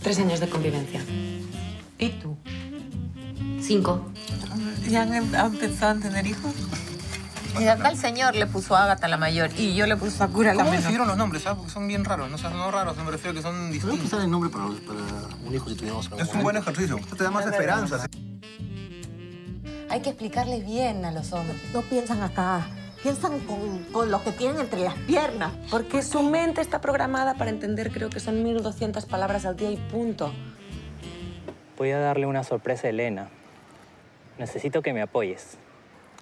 [0.02, 1.00] Tres años de convivencia.
[1.98, 2.37] ¿Y tú?
[3.61, 4.06] Cinco.
[4.88, 6.52] ¿Ya han, han pensado en tener hijos?
[7.60, 10.28] Y acá el señor le puso a Ágata la mayor y yo le puse a
[10.28, 10.78] Cura la ¿Cómo menor.
[10.78, 11.42] decidieron los nombres?
[11.44, 13.98] Porque son bien raros, no, O sea, no raros, me refiero que son distintos.
[14.00, 15.00] pensar el nombre para, para
[15.44, 18.06] un hijo si tuviéramos Es un buen ejercicio, te da más esperanza.
[19.88, 21.56] Hay que explicarles bien a los hombres.
[21.72, 22.66] No piensan acá,
[23.02, 25.52] piensan con, con lo que tienen entre las piernas.
[25.70, 29.76] Porque su mente está programada para entender, creo que son 1200 palabras al día y
[29.76, 30.32] punto.
[31.78, 33.28] Voy a darle una sorpresa a Elena.
[34.38, 35.56] Necesito que me apoyes.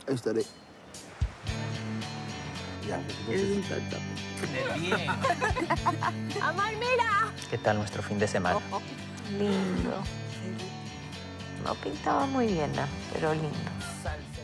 [0.07, 0.43] Ahí estaré.
[4.89, 5.19] Ya,
[6.49, 7.33] Amor, mira.
[7.51, 8.59] ¿Qué tal nuestro fin de semana?
[9.31, 10.03] Lindo.
[11.65, 12.83] No pintaba muy bien, ¿no?
[13.13, 13.49] pero lindo.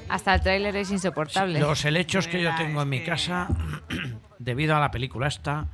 [0.09, 1.61] Hasta el tráiler es insoportable.
[1.61, 3.49] Los helechos que yo tengo en mi casa,
[4.39, 5.67] debido a la película esta,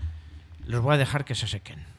[0.66, 1.95] los voy a dejar que se sequen.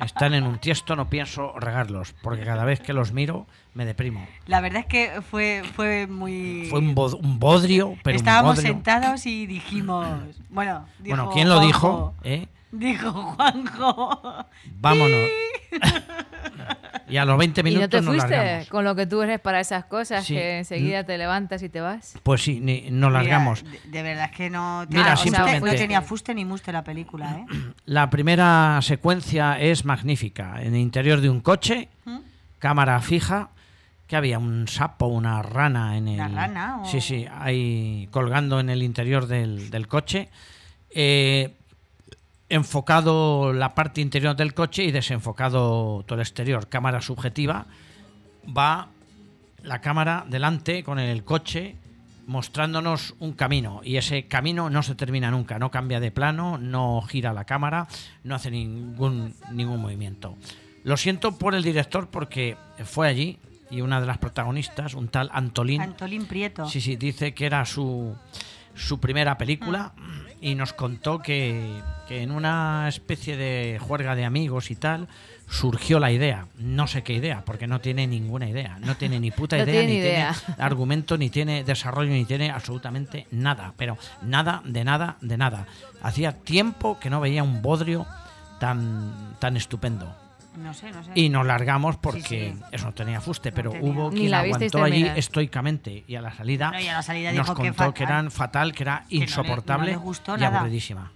[0.00, 4.26] Están en un tiesto, no pienso regarlos, porque cada vez que los miro me deprimo.
[4.46, 6.66] La verdad es que fue, fue muy...
[6.70, 8.72] Fue un, bod- un bodrio, pero Estábamos un bodrio.
[8.74, 10.06] sentados y dijimos...
[10.50, 12.14] Bueno, dijo Bueno, ¿quién lo Juanjo, dijo?
[12.24, 12.46] ¿Eh?
[12.78, 14.46] Dijo Juanjo.
[14.80, 15.28] Vámonos.
[17.08, 18.68] y a los 20 ¿Y minutos no te nos fuiste largamos.
[18.68, 20.34] con lo que tú eres para esas cosas, Sí.
[20.34, 22.18] que enseguida te levantas y te vas?
[22.22, 23.64] Pues sí, ni- nos Mira, largamos.
[23.64, 24.84] de, de verdad es que no...
[24.88, 27.46] Mira, o sea, simplemente- no tenía fuste ni muste la película, ¿eh?
[27.86, 30.60] La primera secuencia es magnífica.
[30.62, 32.18] En el interior de un coche, ¿Mm?
[32.58, 33.50] cámara fija,
[34.06, 36.14] que había un sapo, una rana en el.
[36.20, 40.28] ¿Una rana o- Sí, sí, ahí colgando en el interior del, del coche.
[40.90, 41.56] Eh,
[42.48, 46.68] enfocado la parte interior del coche y desenfocado todo el exterior.
[46.68, 47.66] Cámara subjetiva.
[48.56, 48.88] Va
[49.62, 51.76] la cámara delante con el coche
[52.26, 57.00] mostrándonos un camino y ese camino no se termina nunca, no cambia de plano, no
[57.02, 57.86] gira la cámara,
[58.24, 60.36] no hace ningún, ningún movimiento.
[60.82, 63.38] Lo siento por el director porque fue allí
[63.70, 66.68] y una de las protagonistas, un tal Antolín, Antolín Prieto.
[66.68, 68.16] Sí, sí, dice que era su,
[68.74, 69.92] su primera película
[70.40, 75.08] y nos contó que, que en una especie de juerga de amigos y tal
[75.48, 76.46] surgió la idea.
[76.58, 78.78] No sé qué idea, porque no tiene ninguna idea.
[78.80, 80.34] No tiene ni puta No idea, tiene ni idea.
[80.34, 83.72] tiene argumento, ni tiene desarrollo, ni tiene absolutamente nada.
[83.76, 85.66] Pero nada, de nada, de nada.
[86.02, 88.06] Hacía tiempo que no veía un bodrio
[88.58, 90.14] tan, tan estupendo.
[90.56, 91.10] No sé, no sé.
[91.14, 92.54] Y nos largamos porque Sí, sí.
[92.72, 93.90] eso no tenía fuste, pero tenía.
[93.90, 97.30] hubo quien la aguantó allí estoicamente y a la salida, No, y a la salida
[97.32, 98.16] nos dijo que contó que, fatal.
[98.16, 100.58] eran fatal, que era Que no le- insoportable no le gustó y nada.
[100.60, 101.12] aburridísima.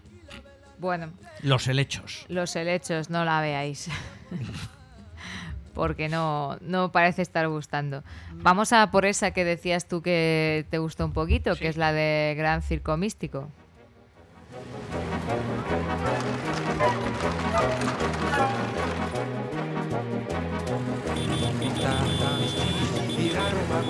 [0.79, 1.11] Bueno,
[1.43, 2.25] Los helechos.
[2.29, 3.89] los helechos, no la veáis.
[5.75, 8.03] Porque no, no parece estar gustando.
[8.35, 11.93] Vamos a por esa que decías tú que te gustó un poquito, que es la
[11.93, 13.49] de Gran Circo Místico.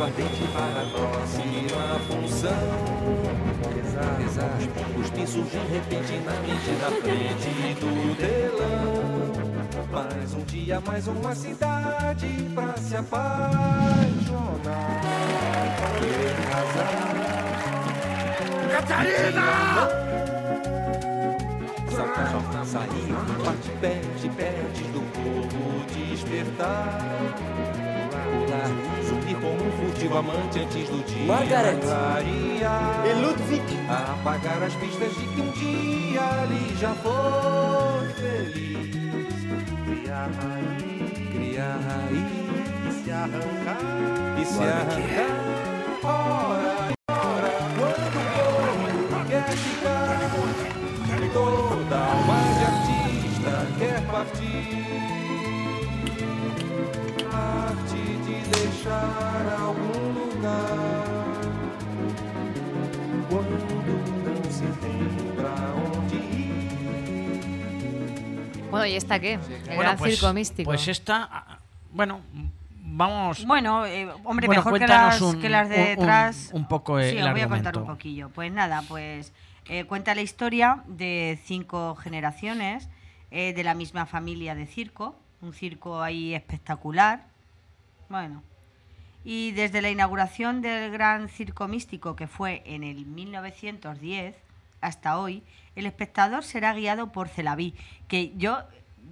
[0.00, 2.64] Aguardente para a próxima função.
[3.78, 4.64] Exato, exato.
[4.98, 9.28] Os pis surgem repentinamente na frente do telão.
[9.92, 13.50] Mais um dia, mais uma cidade pra se apaixonar.
[16.50, 17.10] Casar.
[18.70, 19.90] Catarina!
[21.90, 23.12] dança pra sair.
[23.44, 27.99] Bate, perde, perdes do povo despertar.
[28.30, 28.70] Pular,
[29.08, 31.78] subir como um furtivo amante antes do dia Margaret.
[31.80, 33.06] clarear.
[33.06, 33.80] E Ludwig.
[33.88, 38.90] Apagar as pistas de que um dia ali já foi feliz.
[39.84, 42.50] Criar raiz, criar raiz
[42.88, 43.78] e se arrancar,
[44.40, 45.60] e se arrancar.
[46.02, 50.20] Ora, ora, quando o povo quer ficar,
[51.32, 54.89] toda alma de artista quer partir.
[68.80, 69.34] Bueno, ¿y esta qué?
[69.34, 70.70] El Bueno, gran pues- circo místico.
[70.70, 71.58] Pues esta, ah,
[71.92, 72.20] bueno,
[72.82, 73.44] vamos.
[73.46, 76.50] Bueno, eh, hombre, Bueno, mejor que cuéntanos las, un- que las de un- detrás.
[76.52, 78.30] un poco el sí, os voy a contar un poquillo.
[78.30, 79.32] Pues nada, pues
[79.68, 82.88] eh, cuenta la historia de cinco generaciones
[83.30, 85.14] eh, de la misma familia de circo.
[85.42, 87.26] Un circo ahí espectacular.
[88.08, 88.42] Bueno.
[89.24, 94.34] Y desde la inauguración del Gran Circo Místico, que fue en el 1910,
[94.80, 95.42] hasta hoy,
[95.76, 97.74] el espectador será guiado por Celaví.
[98.08, 98.58] Que yo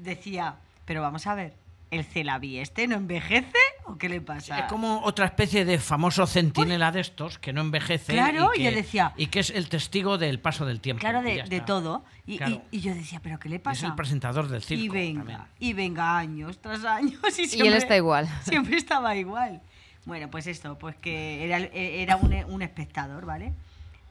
[0.01, 1.55] decía, pero vamos a ver,
[1.91, 3.53] ¿el Celaví este no envejece
[3.87, 4.59] o qué le pasa?
[4.59, 8.13] Es como otra especie de famoso centinela de estos que no envejece.
[8.13, 11.01] Claro, y yo que, decía- Y que es el testigo del paso del tiempo.
[11.01, 12.05] Claro, y de, todo.
[12.27, 12.63] Y, y- Claro.
[12.71, 13.87] y yo decía, ¿pero qué le Es pasa?
[13.87, 14.85] el presentador del circo.
[14.85, 15.41] y venga, también.
[15.61, 17.19] y venga años tras años.
[17.39, 18.29] Y, Y él siempre- está igual.
[18.45, 19.63] Siempre estaba igual.
[20.05, 23.53] Bueno, pues esto, pues que era, era un, un espectador, ¿vale?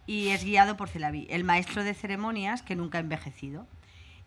[0.08, 3.68] Y es guiado por Celaví, el maestro de ceremonias que nunca ha envejecido.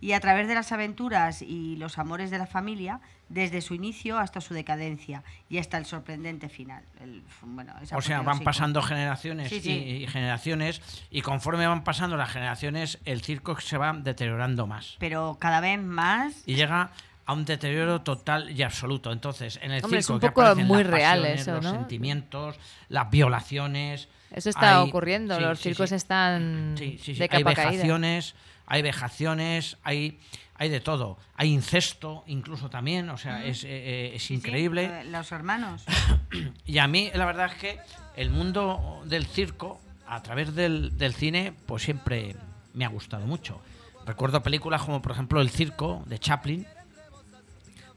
[0.03, 4.19] Y a través de las aventuras y los amores de la familia, desde su inicio
[4.19, 6.83] hasta su decadencia y hasta el sorprendente final.
[7.01, 9.71] El- bueno, O sea, van pasando generaciones Sí, y- sí.
[9.71, 15.37] Y, generaciones y conforme van pasando las generaciones el circo se va deteriorando más Pero
[15.39, 16.91] cada vez más y llega
[17.31, 19.13] a un deterioro total y absoluto.
[19.13, 21.65] Entonces, en el Hombre, es circo un que poco muy las real pasiones, eso, los
[21.65, 21.71] ¿no?
[21.71, 22.57] sentimientos,
[22.89, 24.09] las violaciones.
[24.33, 25.37] Eso está hay- ocurriendo.
[25.37, 25.95] sí, Los sí, circos sí.
[25.95, 27.19] están Sí, sí, sí.
[27.21, 27.71] de Hay capa caída.
[27.71, 28.35] vejaciones,
[28.67, 30.19] hay vejaciones, hay,
[30.57, 31.19] hay de todo.
[31.37, 35.05] Hay incesto incluso también, o sea, es, eh, eh, es increíble.
[35.05, 35.85] los hermanos.
[36.67, 37.79] Y a mí, la verdad es que
[38.17, 42.35] el mundo del circo, a través del, del cine, pues siempre
[42.75, 43.61] me ha gustado mucho.
[44.07, 46.67] Recuerdo películas como, por ejemplo, El Circo de Chaplin,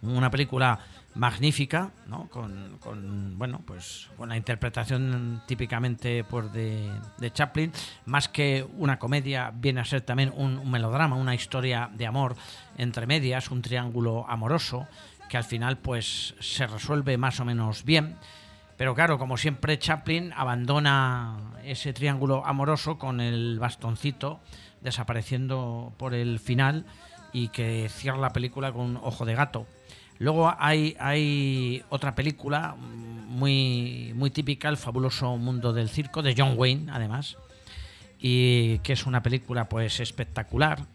[0.04, 0.80] una película
[1.16, 2.28] magnífica, ¿no?
[2.30, 7.72] Con, con, bueno, pues con la interpretación típicamente pues, de, de Chaplin,
[8.06, 12.36] más que una comedia, viene a ser también un, un melodrama, una historia de amor
[12.78, 14.88] entre medias, un triángulo amoroso
[15.30, 18.18] que al final pues se resuelve más o menos bien.
[18.78, 24.42] Pero claro, como siempre, Chaplin abandona ese triángulo amoroso con el bastoncito
[24.82, 26.86] desapareciendo por el final
[27.32, 29.66] y que cierra la película con un ojo de gato.
[30.20, 36.54] Luego hay, hay otra película muy, muy típica, El fabuloso mundo del circo, de John
[36.56, 37.38] Wayne, además,
[38.20, 40.86] y que es una película pues espectacular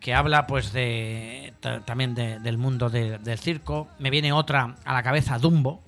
[0.00, 3.88] que habla pues de ta- también de- del mundo de- del circo.
[3.98, 5.82] Me viene otra a la cabeza, Dumbo,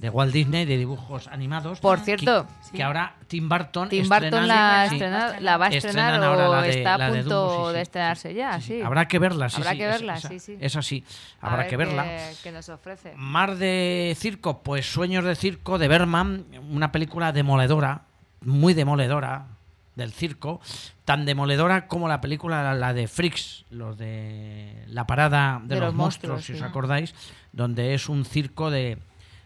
[0.00, 1.78] de Walt Disney, de dibujos animados.
[1.78, 5.66] Por que- cierto, que, ahora Tim Burton, Tim estrena- Burton la, sí, estrenar- la va
[5.66, 7.82] a estrenar o la de- está a la de punto Dumbo, sí, de sí.
[7.82, 8.80] estrenarse ya, sí.
[8.80, 10.56] Habrá que verla, sí, Habrá sí, que es- verla, esa- sí, sí.
[10.58, 11.04] Es así,
[11.42, 12.04] A habrá ver que verla.
[12.04, 13.12] qué- qué nos ofrece.
[13.14, 18.04] Mar de circo, pues Sueños de circo de Berman, una película demoledora,
[18.40, 19.48] muy demoledora
[19.96, 20.62] del circo,
[21.04, 25.88] tan demoledora como la película la, de Freaks, los de la parada de, De los,
[25.88, 26.64] los monstruos, monstruos, si os sí.
[26.64, 27.14] acordáis,
[27.52, 28.96] donde es un circo de,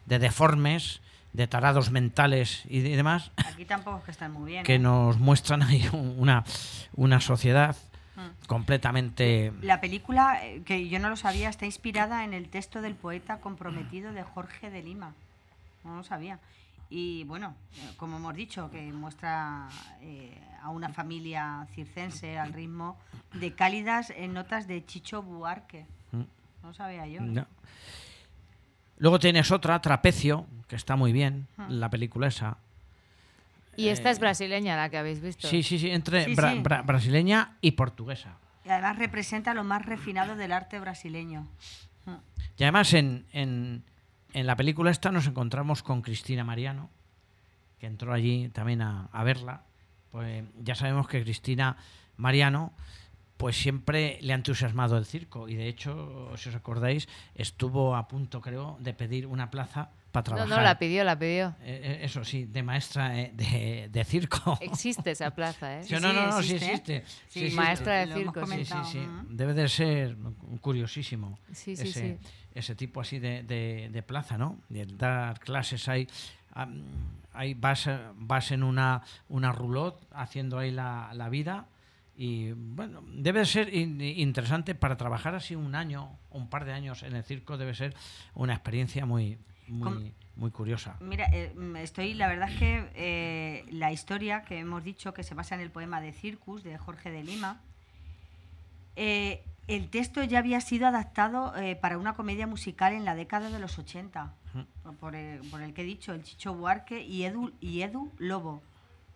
[0.07, 1.01] de deformes,
[1.33, 4.65] de tarados mentales y de- y demás, Aquí tampoco es que están muy bien.
[4.65, 4.79] que ¿eh?
[4.79, 6.45] nos muestran ahí una,
[6.95, 7.77] una sociedad
[8.17, 8.47] Mm.
[8.47, 9.53] completamente...
[9.61, 13.41] La película, eh, que yo no lo sabía, está inspirada en el texto del poeta
[13.41, 15.15] comprometido de Jorge de Lima.
[15.83, 16.39] No lo sabía.
[16.89, 17.57] Y bueno,
[17.97, 19.69] como hemos dicho, que muestra
[20.01, 22.97] eh, a una familia circense al ritmo
[23.33, 25.85] de cálidas eh, notas de Chicho Buarque.
[26.13, 26.19] Mm.
[26.63, 27.19] No lo sabía yo.
[27.21, 27.25] ¿eh?
[27.27, 27.47] No.
[29.05, 31.67] Luego tienes otra, Trapecio, que está muy bien, Ah.
[31.69, 32.57] la película esa.
[33.77, 35.47] Y esta es brasileña, la que habéis visto.
[35.47, 36.61] Eh, Sí, sí, sí, entre Sí, bra- sí.
[36.63, 38.39] bra- brasileña y portuguesa.
[38.65, 41.47] Y además representa lo más refinado del arte brasileño.
[42.57, 43.83] Y además en, en-
[44.33, 46.89] en la película esta nos encontramos con Cristina Mariano,
[47.81, 49.65] que entró allí también a, a verla.
[50.13, 51.77] Pues ya sabemos que Cristina
[52.17, 52.73] Mariano
[53.37, 58.07] pues siempre le ha entusiasmado el circo y de hecho, si os acordáis, estuvo a
[58.09, 60.57] punto, creo, de pedir una plaza para No, trabajar.
[60.59, 61.49] no, la pidió, la pidió.
[61.63, 64.57] Eh, eh, eso sí, de maestra eh, de, de circo.
[64.61, 65.85] Existe esa plaza, ¿eh?
[65.85, 67.03] Sí, no, no, no, sí existe.
[67.29, 68.65] Sí, maestra de circo, sí.
[68.65, 70.17] Sí, sí, Debe de ser
[70.61, 71.37] curiosísimo.
[71.53, 72.29] Sí, sí, ese, sí.
[72.55, 74.59] ese tipo así de, de- de plaza, ¿no?
[74.69, 76.07] De dar clases ahí.
[77.33, 81.67] ahí vas, vas en una, una roulotte haciendo ahí la, la vida.
[82.17, 86.73] Y bueno, debe de ser in- interesante para trabajar así un año, un par de
[86.73, 87.95] años en el circo, debe ser
[88.35, 89.39] una experiencia muy,
[89.69, 90.97] muy, muy curiosa.
[91.01, 95.35] Mira, eh, estoy, la verdad es que eh, la historia que hemos dicho que se
[95.35, 97.61] basa en el poema de Circus de Jorge de Lima,
[98.97, 103.51] eh, el texto ya había sido adaptado eh, para una comedia musical en la década
[103.51, 104.35] de los 80,
[105.01, 108.63] por el, por el que he dicho, el Chicho Buarque y Edu, y Edu Lobo,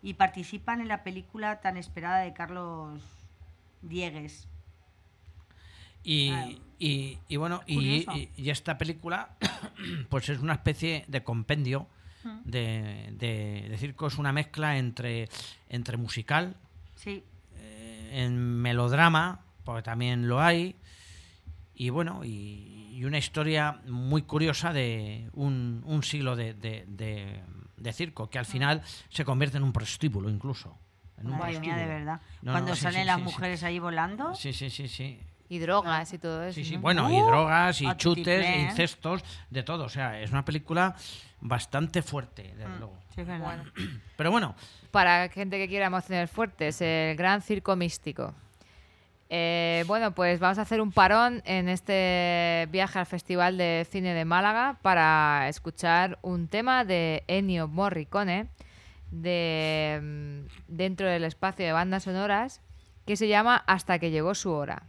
[0.01, 3.01] y participan en la película tan esperada de Carlos
[3.81, 4.47] Diegues.
[6.03, 8.05] Y, Ah, y, y bueno, y,
[8.37, 9.35] y- esta película,
[10.09, 11.87] pues es una especie de compendio
[12.21, 12.39] Mm.
[12.43, 15.29] de, de, de circo, es una mezcla entre,
[15.69, 16.57] entre musical,
[16.95, 17.23] Sí,
[17.55, 20.75] eh, en melodrama, porque también lo hay,
[21.75, 26.83] y bueno, y, y una historia muy curiosa de un, un siglo de, de-
[27.79, 30.77] de- circo, que al final se convierte en un prostíbulo incluso.
[31.17, 32.21] En un madre mía, de verdad.
[32.41, 33.25] No, Cuando no, sí, salen sí, las sí, sí.
[33.25, 34.33] mujeres ahí volando.
[34.35, 35.19] Sí, sí, sí, sí.
[35.49, 36.55] Y drogas y todo eso.
[36.55, 36.81] Sí, sí, ¿no?
[36.81, 38.59] bueno, y Uh, drogas, y chutes, e tutiplén.
[38.69, 39.85] incestos, de todo.
[39.85, 40.95] O sea, es una película
[41.41, 42.99] bastante fuerte, desde Mm, luego.
[43.15, 43.63] sí, es verdad.
[44.15, 44.55] Pero bueno,
[44.91, 48.33] Para gente que quiera emociones fuertes, el Gran Circo Místico.
[49.31, 54.15] Eh, bueno, pues vamos a hacer un parón en este viaje al Festival de Cine
[54.15, 58.47] de Málaga para escuchar un tema de Ennio Morricone
[59.11, 62.61] de, mm, dentro del espacio de bandas sonoras
[63.05, 64.83] que se llama Hasta que llegó su hora.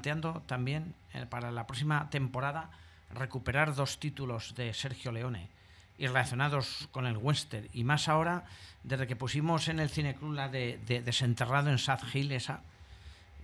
[0.00, 2.70] Planteando también eh, para la próxima temporada
[3.12, 5.48] recuperar dos títulos de Sergio Leone
[5.98, 7.68] y relacionados con el western.
[7.74, 8.44] Y más ahora,
[8.82, 12.62] desde que pusimos en el Cineclub la de, de Desenterrado en Sad Hill, esa,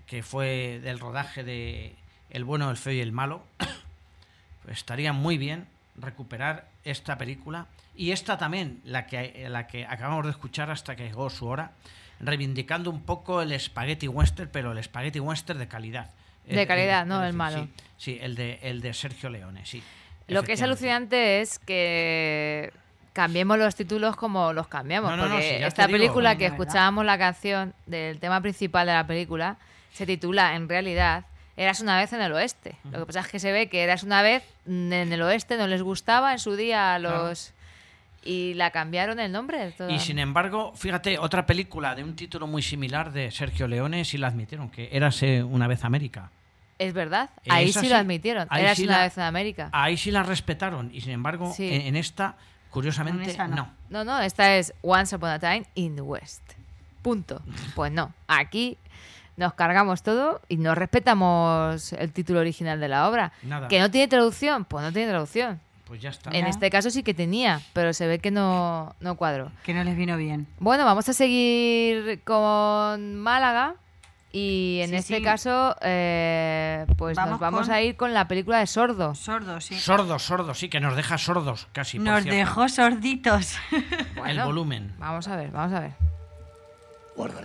[0.07, 1.95] que fue del rodaje de
[2.31, 3.45] El bueno, el feo y el malo,
[4.65, 10.25] pues estaría muy bien recuperar esta película y esta también, la que, la que acabamos
[10.25, 11.73] de escuchar hasta que llegó su hora,
[12.19, 16.11] reivindicando un poco el spaghetti western, pero el spaghetti western de calidad.
[16.55, 17.59] De calidad, el- no el- el malo.
[17.65, 19.83] Sí, sí, el, de, el de Sergio Leone, sí.
[20.29, 22.73] Lo que es alucinante es que
[23.13, 25.11] cambiemos los títulos como los cambiamos.
[25.11, 25.99] No, no, no, porque sí, esta digo.
[25.99, 29.57] película que escuchábamos la canción del tema principal de la película
[29.93, 31.25] se titula en realidad
[31.57, 32.77] Eras una vez en el oeste.
[32.93, 35.67] Lo que pasa es que se ve que Eras una vez en el oeste no
[35.67, 37.53] les gustaba en su día a los...
[38.23, 39.71] Y la cambiaron el nombre.
[39.71, 39.89] todo.
[39.89, 44.19] Y sin embargo, fíjate, otra película de un título muy similar de Sergio Leone sí
[44.19, 46.31] la admitieron, que Érase una vez América.
[46.79, 48.47] Es verdad, ahí Esa sí, lo admitieron.
[48.51, 49.69] ahí Eras sí una la- vez en América.
[49.73, 51.73] Ahí sí la respetaron y sin embargo Sí.
[51.73, 52.37] en, en esta,
[52.71, 53.71] curiosamente, En esa no.
[53.89, 56.43] No, no, esta es Once Upon a Time in the West.
[57.03, 57.41] Punto.
[57.75, 58.77] Pues no, aquí
[59.37, 63.33] nos cargamos todo y no respetamos el título original de la obra.
[63.43, 63.69] Nada.
[63.69, 65.61] Que no tiene traducción, pues no tiene traducción.
[65.87, 66.31] Pues ya está.
[66.31, 69.53] En este caso sí que tenía, pero se ve que no, no cuadró.
[69.63, 70.47] Que no les vino bien.
[70.59, 73.77] Bueno, vamos a seguir con Málaga.
[74.39, 75.23] Y en Sí, este sí.
[75.23, 79.15] caso, eh, pues Vamos nos vamos con- a ir con la película de Sordo.
[79.15, 79.79] Sordo, sí.
[79.79, 81.97] Sordos, sordos, sí, que nos deja sordos casi.
[81.97, 82.37] por Nos cierto.
[82.39, 83.57] dejó sorditos.
[84.27, 84.95] el volumen.
[84.99, 85.93] Vamos a ver, vamos a ver.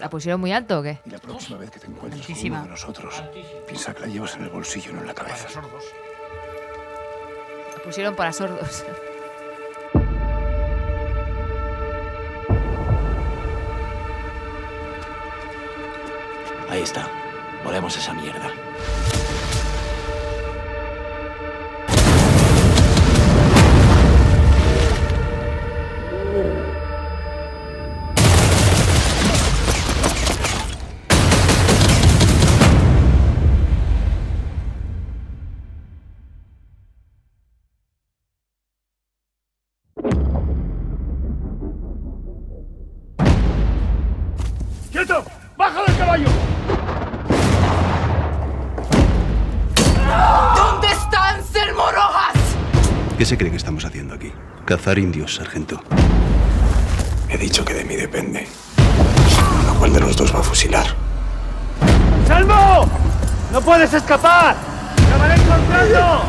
[0.02, 0.98] ¿La pusieron muy alto o qué?
[1.06, 2.56] Y la próxima vez que te encuentres con Altísima.
[2.58, 3.24] uno de nosotros,
[3.68, 5.48] piensa que la llevas en el bolsillo, no en la cabeza.
[7.78, 8.84] La pusieron para sordos.
[16.72, 17.06] Ahí está.
[17.66, 18.50] Volvemos esa mierda.
[54.72, 55.84] Cazar indios, sargento.
[57.28, 58.48] He dicho que de mí depende.
[59.70, 60.86] ¿A cuál de los dos va a fusilar?
[62.26, 62.88] ¡Salvo!
[63.52, 64.56] ¡No puedes escapar!
[64.96, 66.24] ¡Te van encontrando!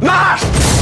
[0.00, 0.73] ¡Más!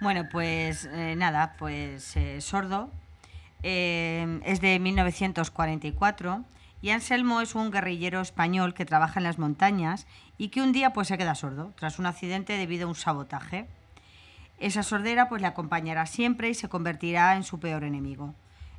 [0.00, 2.90] Bueno, pues eh, nada, pues eh, Sordo
[3.62, 6.42] eh, es de 1944
[6.80, 10.06] y Anselmo es un guerrillero español que trabaja en las montañas
[10.38, 13.68] y que un día pues se queda sordo tras un accidente debido a un sabotaje.
[14.58, 18.34] Esa sordera pues le acompañará siempre y se convertirá en su peor enemigo.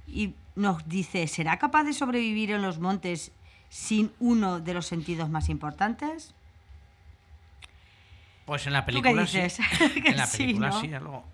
[0.08, 3.32] Y nos dice, ¿será capaz de sobrevivir en los montes
[3.70, 6.34] sin uno de los sentidos más importantes?
[8.52, 9.54] Pues en la ¿Tú qué película dices?
[9.54, 9.64] sí.
[10.06, 10.82] En la sí, película ¿no?
[10.82, 11.26] sí, algo.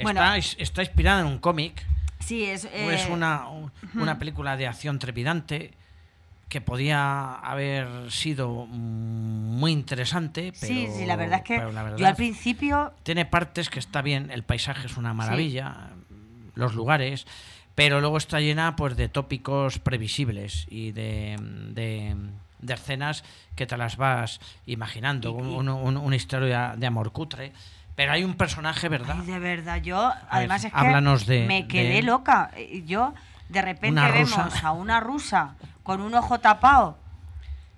[0.00, 0.20] Bueno.
[0.20, 1.84] Está, es- está inspirada en un cómic.
[2.20, 2.66] Sí, es...
[2.66, 5.72] Es eh, una, un- una película de acción trepidante
[6.48, 12.14] que podía haber sido muy interesante, pero, Sí, sí, la verdad es que yo al
[12.14, 15.88] principio tiene partes que está bien, el paisaje es una maravilla,
[16.54, 17.26] los lugares,
[17.74, 21.38] pero luego está llena pues de tópicos previsibles y de,
[21.72, 22.14] de,
[22.62, 23.22] de escenas
[23.56, 27.52] que te las vas imaginando, un- un- una historia de amor cutre.
[27.94, 29.16] Pero hay un personaje, ¿verdad?
[29.20, 30.78] Ay, de verdad, yo además es que
[31.26, 32.50] de- me quedé loca.
[32.86, 33.12] Yo
[33.50, 34.60] de repente vemos rusa.
[34.68, 36.96] a una rusa con un ojo tapado.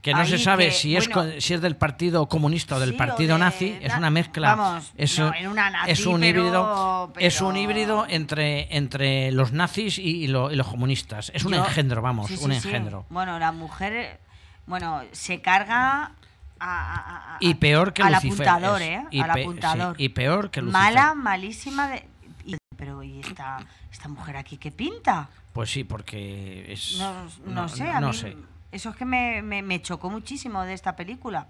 [0.02, 2.90] Que no se sabe que, si, es, bueno, si es del partido comunista o del
[2.90, 4.54] sí, partido de nazi, es na- una mezcla.
[4.54, 9.32] vamos, es, no, era una nazi, es un pero- híbrido, es un híbrido entre, entre
[9.32, 11.32] los nazis y, y lo- y los comunistas.
[11.34, 12.56] Es un yo- engendro, vamos, sí, un sí.
[12.58, 13.06] engendro.
[13.08, 14.20] Bueno, la mujer,
[14.66, 16.12] Bueno, se carga
[16.58, 18.48] a, a- a- Y peor que al Lucifer.
[18.48, 19.04] apuntador, es- ¿eh?
[19.10, 19.96] y al pe- apuntador.
[19.96, 20.82] sí, y peor que Lucifer.
[20.82, 22.06] Mala, malísima de...
[22.46, 23.58] y- pero ¿y esta,
[23.92, 25.28] esta mujer aquí qué pinta?
[25.52, 26.96] Pues sí, porque es.
[26.98, 27.12] No,
[27.46, 28.36] no sé, a no mí sé.
[28.72, 31.46] eso es que me, me- me chocó muchísimo de esta película.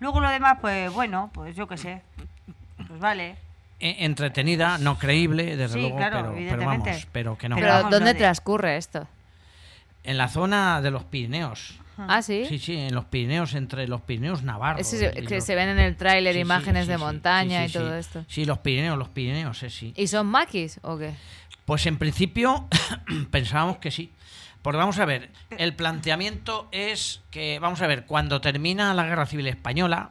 [0.00, 2.02] Luego lo demás, pues bueno, pues yo qué sé.
[2.86, 3.36] Pues vale.
[3.80, 6.90] E- Entretenida, no creíble, desde Sí, luego, claro, pero, pero evidentemente.
[6.90, 7.56] vamos, pero que no.
[7.56, 9.06] Pero, ¿dónde transcurre esto?
[10.04, 11.78] En la zona de los Pirineos.
[12.06, 12.44] Ah, ¿sí?
[12.48, 14.86] Sí, sí, en los Pirineos, entre los Pirineos navarros.
[14.86, 17.02] Se- y que los- se ven en el tráiler Sí, sí, imágenes sí, de sí,
[17.02, 17.98] montaña sí, y sí, todo sí.
[17.98, 18.24] esto.
[18.28, 19.92] Sí, los Pirineos, los Pirineos, eh, sí.
[19.96, 21.14] ¿Y son maquis o qué?
[21.64, 22.68] Pues en principio
[23.30, 24.12] pensábamos que sí.
[24.62, 29.24] Porque vamos a ver, el planteamiento es que, vamos a ver, cuando termina la Guerra
[29.26, 30.10] Civil Española,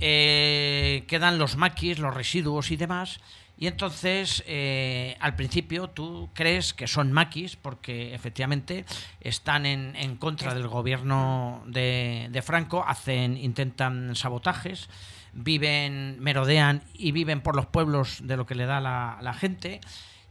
[0.00, 3.20] eh, quedan los maquis, los residuos y demás,
[3.56, 8.84] y entonces eh, al principio tú crees que son maquis porque efectivamente
[9.20, 14.88] están en, en contra del gobierno de, de Franco, hacen, intentan sabotajes,
[15.32, 19.80] viven, merodean y viven por los pueblos de lo que le da la, gente.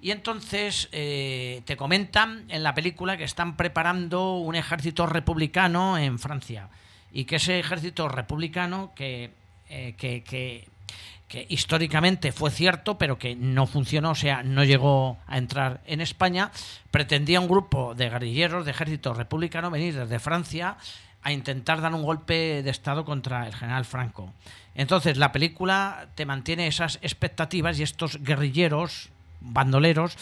[0.02, 6.20] Y entonces eh, te comentan en la película que están preparando un ejército republicano en
[6.20, 6.70] Francia.
[7.12, 9.32] Y que ese ejército republicano que,
[9.70, 10.68] eh, que, que-
[11.34, 16.00] que históricamente fue cierto, pero que no funcionó, o sea, no llegó a entrar en
[16.00, 16.52] España,
[16.92, 20.78] pretendía un grupo de guerrilleros de ejército republicano venir desde Francia
[21.24, 24.32] a intentar dar un golpe de Estado contra el general Franco.
[24.76, 29.10] Entonces, la película te mantiene esas expectativas y estos guerrilleros,
[29.44, 30.18] bandoleros,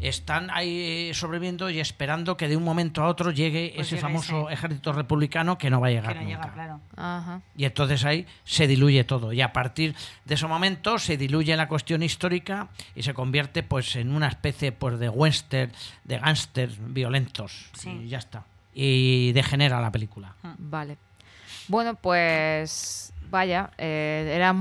[0.00, 4.48] están ahí sobreviviendo y esperando que de un momento a otro llegue Pues ese famoso
[4.50, 4.54] ese.
[4.54, 6.40] ejército republicano que no va a llegar Que no nunca.
[6.42, 6.80] llega, claro.
[6.96, 7.40] Ajá.
[7.56, 9.32] Y entonces ahí se diluye todo.
[9.32, 9.94] Y a partir
[10.26, 14.72] de ese momento se diluye la cuestión histórica y se convierte pues en una especie
[14.72, 15.72] pues de western,
[16.02, 17.70] de gángsters violentos.
[17.86, 18.44] Y ya está.
[18.74, 20.34] Y degenera la película.
[20.58, 20.98] Vale.
[21.68, 24.52] Bueno, pues vaya, eh, era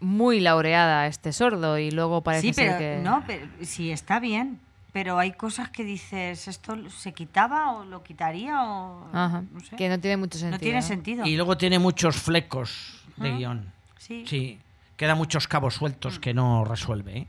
[0.00, 3.00] muy laureada este sordo y luego parece Sí, ser pero que...
[3.02, 4.60] no, pero, sí está bien.
[4.92, 9.76] Pero hay cosas que dices, ¿esto se quitaba o lo quitaría o Ajá, no sé?
[9.76, 10.52] que no tiene mucho sentido.
[10.52, 11.26] No tiene sentido.
[11.26, 13.36] Y luego tiene muchos flecos de Ajá.
[13.36, 13.72] guion.
[13.98, 14.58] Sí.
[14.96, 17.26] Queda muchos cabos sueltos que no resuelve, ¿eh?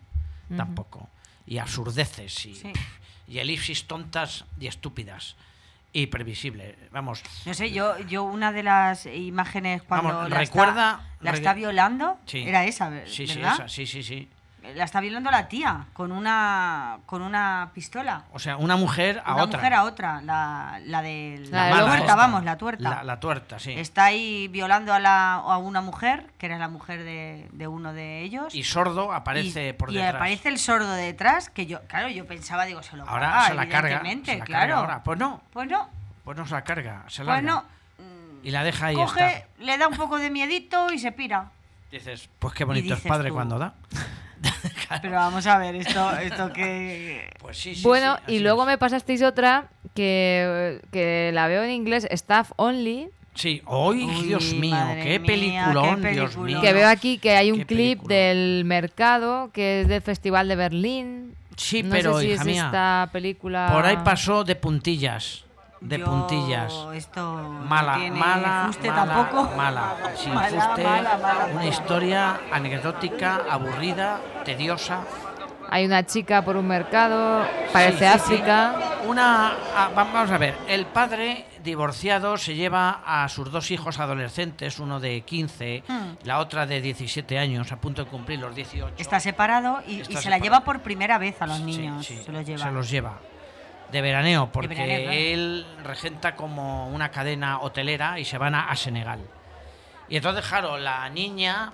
[0.55, 1.09] Tampoco.
[1.45, 2.71] Y absurdeces y, Sí.
[3.27, 5.35] y elipsis tontas y estúpidas.
[5.91, 6.75] Y previsible.
[6.91, 7.23] Vamos.
[7.45, 11.53] No sé, yo, yo una de las imágenes cuando Vamos, la, recuerda- está, la está
[11.53, 12.43] violando Sí.
[12.47, 13.07] era esa, ¿verdad?
[13.07, 14.29] Sí, sí, esa, sí, sí, sí.
[14.75, 18.23] La está violando la tía con una con una pistola.
[18.33, 19.57] O sea, una mujer a una otra.
[19.59, 22.15] mujer a otra, la, la de La la, mala tuerta, esta.
[22.15, 22.83] vamos, la tuerta.
[22.89, 23.71] La, la tuerta, sí.
[23.71, 27.93] Está ahí violando a, la, a una mujer, que era la mujer de, de uno
[27.93, 28.53] de ellos.
[28.53, 30.15] Y sordo aparece Y- por y detrás.
[30.15, 33.53] aparece el sordo detrás, que yo, claro, yo pensaba, digo, se lo Ahora carga, se
[33.55, 34.01] la carga.
[34.25, 34.45] se la claro.
[34.45, 35.03] carga ahora.
[35.03, 35.41] Pues no.
[35.53, 35.89] Pues no,
[36.25, 37.03] Pues no se la carga.
[37.07, 37.41] Se pues larga.
[37.49, 37.63] no.
[38.43, 39.47] Y la deja ahí Coge, estar.
[39.59, 41.49] le da un poco de miedito y se pira.
[41.91, 43.73] Dices, pues qué bonito es padre tú, cuando da.
[45.01, 47.29] Pero vamos a ver, esto, esto que...
[47.39, 52.51] Pues sí, bueno, y luego me pasasteis otra que, que la veo en inglés, Staff
[52.55, 56.59] Only, Sí, hoy, Dios mío, qué mía, peliculón, qué Dios mío.
[56.59, 60.57] que veo aquí que hay un Qué clip del mercado que es del Festival de
[60.57, 61.35] Berlín.
[61.55, 63.69] Sí, no pero, sé si hija es mía, esta película...
[63.71, 65.45] Por ahí pasó de puntillas.
[65.81, 66.73] De Yo puntillas.
[66.93, 69.55] Esto Mala, no tiene mala, fuste mala, tampoco.
[69.55, 69.95] mala.
[70.15, 71.45] Sin Mala, fuste, mala, mala.
[71.53, 75.01] una historia anecdótica, aburrida, tediosa.
[75.71, 78.33] Hay una chica por un mercado, parece Sí, sí, sí.
[78.33, 78.75] África.
[79.07, 83.99] Una, ah, va- vamos a ver, el padre divorciado se lleva a sus dos hijos
[83.99, 86.15] adolescentes, uno de 15, Hmm.
[86.25, 88.95] la otra de 17 años, a punto de cumplir los 18.
[88.97, 90.43] Está separado y, y Está se la separado.
[90.43, 92.05] lleva por primera vez a los Sí, niños.
[92.05, 92.63] sí, se los lleva.
[92.63, 93.13] Se los lleva.
[93.91, 98.75] De veraneo, porque veraneo, él regenta como una cadena hotelera y se van a, a
[98.75, 99.19] Senegal.
[100.09, 101.73] Y entonces, claro, la niña,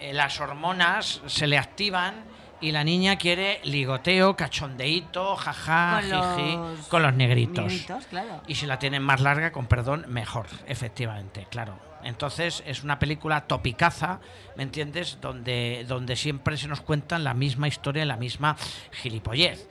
[0.00, 2.24] eh, las hormonas se le activan
[2.60, 7.64] y la niña quiere ligoteo, cachondeíto, jaja, Con jiji, los con los negritos.
[7.66, 8.40] negritos, claro.
[8.46, 11.78] Y si la tienen más larga, con perdón, mejor, efectivamente, claro.
[12.04, 14.20] Entonces es una película topicaza,
[14.56, 15.18] ¿me entiendes?
[15.20, 18.56] Donde, donde siempre se nos cuentan la misma historia, la misma
[18.92, 19.66] gilipollez.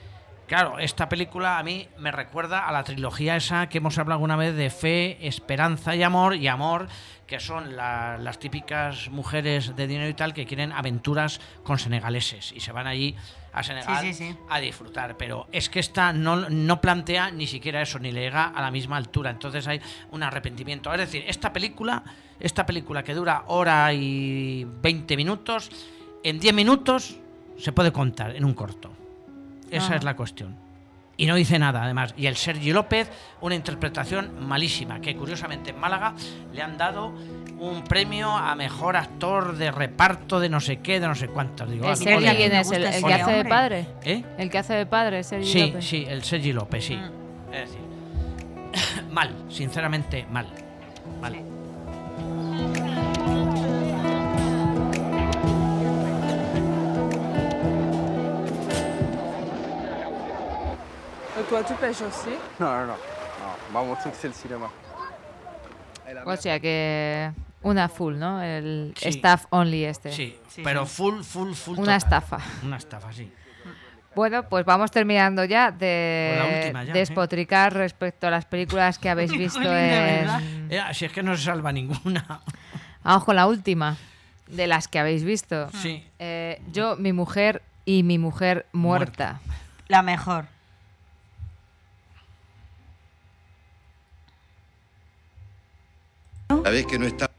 [0.46, 4.36] Claro, esta película a mí me recuerda a la trilogía esa que hemos hablado alguna
[4.36, 6.86] vez de fe, esperanza y amor, y amor,
[7.26, 12.52] que son la- las típicas mujeres de dinero y tal que quieren aventuras con senegaleses
[12.52, 13.16] y se van allí
[13.54, 14.36] a Senegal Sí, sí, sí.
[14.50, 15.16] a disfrutar.
[15.16, 18.70] Pero es que esta no, no plantea ni siquiera eso, ni le llega a la
[18.70, 19.30] misma altura.
[19.30, 19.80] Entonces hay
[20.10, 20.92] un arrepentimiento.
[20.92, 22.02] Es decir, esta película,
[22.38, 25.70] esta película que dura hora y 20 minutos,
[26.22, 27.16] en 10 minutos
[27.56, 28.92] se puede contar en un corto.
[29.76, 30.56] Esa es la cuestión.
[31.16, 32.12] y no dice nada, además.
[32.16, 33.08] Y el Sergi López,
[33.40, 36.12] una interpretación malísima, que curiosamente en Málaga
[36.52, 37.14] le han dado
[37.60, 41.70] un premio a mejor actor de reparto de no sé qué, de no sé cuántos.
[41.70, 42.70] Digo, ¿El ah, Sergi quién es?
[42.72, 43.86] ¿El, el que hace de padre?
[44.02, 44.24] ¿Eh?
[44.38, 45.84] El que hace de padre, Sergi Sí, López.
[45.84, 46.98] sí, el Sergi López, sí.
[47.52, 50.48] Es decir, mal, sinceramente mal.
[51.20, 51.36] Mal.
[61.48, 62.30] Toi, tu pêches aussi
[62.60, 62.86] non.
[62.86, 62.96] non.
[63.72, 64.68] Moi, mon truc, c'est le cinéma.
[66.26, 67.30] O sea que
[67.62, 68.42] una full, ¿no?
[68.42, 69.08] El Sí.
[69.08, 70.12] staff only este.
[70.12, 71.78] Sí, pero full, full, full.
[71.78, 72.18] Una total.
[72.20, 72.38] estafa.
[72.62, 73.30] Una estafa, sí.
[74.14, 76.94] Bueno, pues vamos terminando ya de Con la última ya, ¿eh?
[76.94, 80.28] despotricar respecto a las películas que habéis visto en...
[80.70, 82.40] Eh, si es que no se salva ninguna.
[83.02, 83.96] Vamos con la última
[84.46, 85.68] de las que habéis visto.
[85.70, 86.06] Sí.
[86.20, 89.40] Eh, yo, mi mujer y mi mujer muerta.
[89.88, 90.46] La mejor.
[96.48, 97.30] La vez que no está.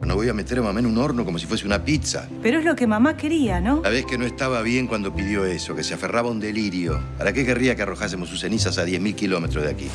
[0.00, 2.28] No voy a meter a mamá en un horno como si fuese una pizza.
[2.42, 3.80] Pero es lo que mamá quería, ¿no?
[3.82, 7.00] La vez que no estaba bien cuando pidió eso, que se aferraba a un delirio.
[7.18, 9.88] ¿Para qué querría que arrojásemos sus cenizas a 10.000 kilómetros de aquí?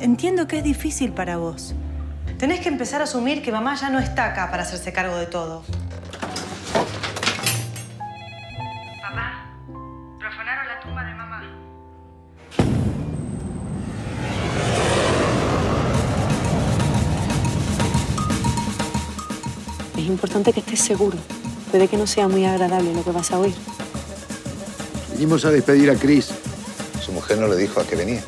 [0.00, 1.74] Entiendo que es difícil para vos.
[2.38, 5.26] Tenés que empezar a asumir que mamá ya no está acá para hacerse cargo de
[5.26, 5.64] todo.
[20.08, 21.18] Es importante que estés seguro.
[21.70, 23.54] Puede que no sea muy agradable lo que vas a oír.
[25.12, 26.30] Vinimos a despedir a Chris.
[27.04, 28.24] Su mujer no le dijo a qué venía.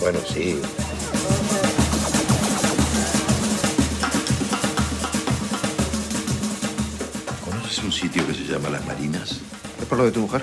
[0.00, 0.58] Bueno, sí.
[7.44, 9.40] ¿Conoces un sitio que se llama Las Marinas?
[9.78, 10.40] ¿Es por lo de tu mujer?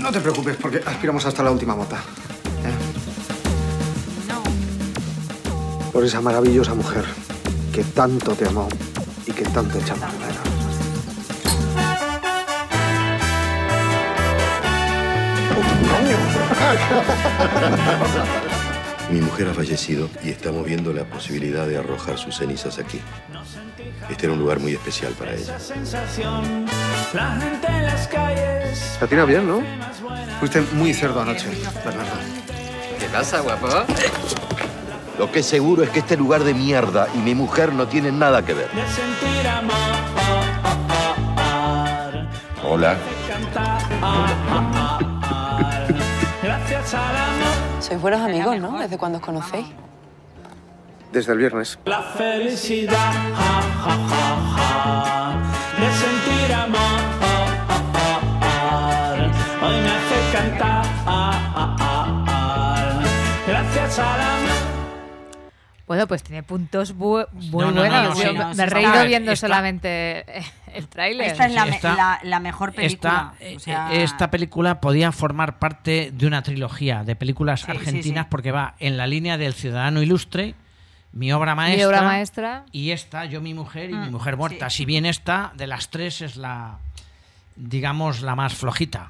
[0.00, 1.96] No te preocupes, porque aspiramos hasta la última mota.
[2.64, 2.72] ¿eh?
[5.92, 7.04] Por esa maravillosa mujer
[7.78, 8.66] que tanto te amó
[9.24, 10.36] y que tanto echamos de menos.
[19.12, 23.00] Mi mujer ha fallecido y estamos viendo la posibilidad de arrojar sus cenizas aquí.
[24.10, 25.56] Este era un lugar muy especial para ella.
[27.14, 28.96] La gente en las calles.
[28.98, 29.62] Te atira bien, ¿no?
[30.40, 31.46] Fuiste muy cerdo anoche,
[31.84, 32.16] Bernardo.
[32.98, 33.68] ¿Qué pasa, guapo?
[35.18, 38.20] Lo que es seguro es que este lugar de mierda y mi mujer no tienen
[38.20, 38.68] nada que ver.
[42.64, 42.96] Hola.
[47.80, 48.78] Sois buenos amigos, ¿no?
[48.78, 49.66] ¿Desde cuándo os conocéis?
[51.10, 51.78] Desde el viernes.
[51.84, 53.12] La felicidad.
[53.34, 53.96] ja, ja,
[54.54, 55.34] ja,
[55.80, 57.00] De sentir amor.
[59.62, 60.84] Hoy me hace cantar.
[63.46, 64.67] Gracias al.
[65.88, 68.02] Bueno, pues tiene puntos bu- muy No, no, no, buenos.
[68.10, 70.24] no, Yo sí, me- no, me sí, he reído viendo solamente
[70.74, 71.28] el tráiler.
[71.32, 73.32] Esta es la, Sí, me- está- la- la mejor película.
[73.40, 77.70] Esta, o sea, eh, esta película podía formar parte de una trilogía de películas Sí,
[77.70, 78.28] argentinas sí.
[78.30, 80.54] porque va en la línea del Ciudadano Ilustre,
[81.10, 82.64] Mi obra maestra, obra maestra.
[82.70, 84.68] y esta, Yo, mi mujer y mi Mm, mujer muerta.
[84.68, 86.76] Si bien esta, de las tres, es la,
[87.56, 89.08] digamos, la más flojita.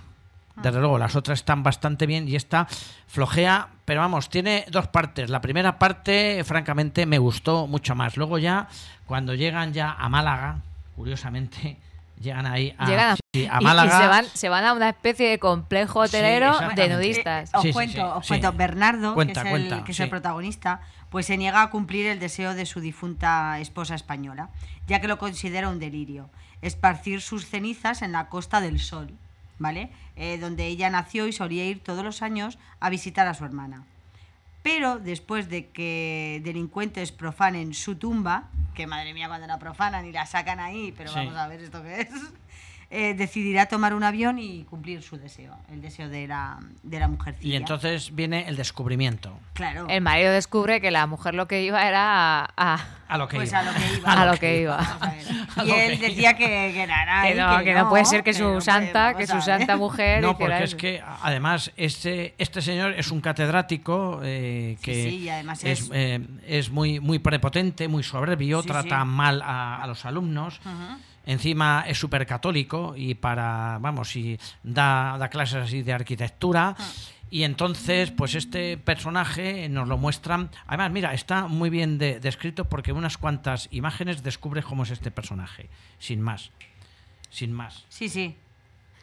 [0.63, 2.67] Desde luego, las otras están bastante bien y esta
[3.07, 5.31] flojea, pero vamos, tiene dos partes.
[5.31, 8.17] La primera parte, francamente, me gustó mucho más.
[8.17, 8.69] Luego ya,
[9.07, 10.59] cuando llegan ya a Málaga,
[10.97, 11.79] curiosamente,
[12.21, 14.01] llegan ahí a, Llegan a, sí, a y- y Málaga.
[14.01, 17.51] se, van, se van a una especie de complejo hotelero de nudistas.
[17.55, 18.53] Os Sí, sí, cuento, sí, os cuento.
[18.53, 20.03] Bernardo, Cuenta, que, es, el, que es sí.
[20.03, 20.81] el protagonista,
[21.11, 24.51] pues se niega a cumplir el deseo de su difunta esposa española,
[24.87, 26.29] ya que lo considera un delirio.
[26.61, 29.13] Esparcir sus cenizas en la Costa del Sol,
[29.59, 29.91] ¿vale?
[30.17, 33.85] Eh, donde ella nació y solía ir todos los años a visitar a su hermana.
[34.63, 40.13] Pero después de que delincuentes profanen su tumba, que madre mía cuando la profanan y
[40.13, 41.17] la sacan ahí, pero Sí.
[41.17, 42.11] vamos a ver esto que es,
[42.91, 47.07] eh, decidirá tomar un avión y cumplir su deseo, el deseo de la, de la
[47.09, 47.53] mujercilla.
[47.53, 49.39] Y entonces viene el descubrimiento.
[49.53, 49.86] Claro.
[49.91, 53.36] El marido descubre que la mujer lo que iba era a, a- A lo que
[53.36, 53.59] Pues iba.
[53.61, 54.12] a lo que iba.
[54.22, 54.99] a lo que iba.
[55.64, 56.86] Y él decía que, que
[57.28, 60.39] Que no, que no puede ser que su no santa, que su santa mujer No,
[60.39, 65.64] porque es que además este, este señor es un catedrático eh, que sí, y además
[65.64, 69.07] es, es- eh, es muy, muy prepotente, muy soberbio, Sí, trata sí.
[69.09, 70.61] mal a, a los alumnos.
[71.29, 76.74] Encima es súper católico y para, vamos, y da, da clases así de arquitectura.
[77.31, 80.49] Y entonces, pues este personaje nos lo muestran.
[80.66, 84.91] Además, mira, está muy bien de- descrito porque en unas cuantas imágenes descubres cómo es
[84.91, 85.68] este personaje.
[85.99, 86.51] Sin más.
[87.29, 87.85] Sin más.
[87.91, 88.35] Sí, sí.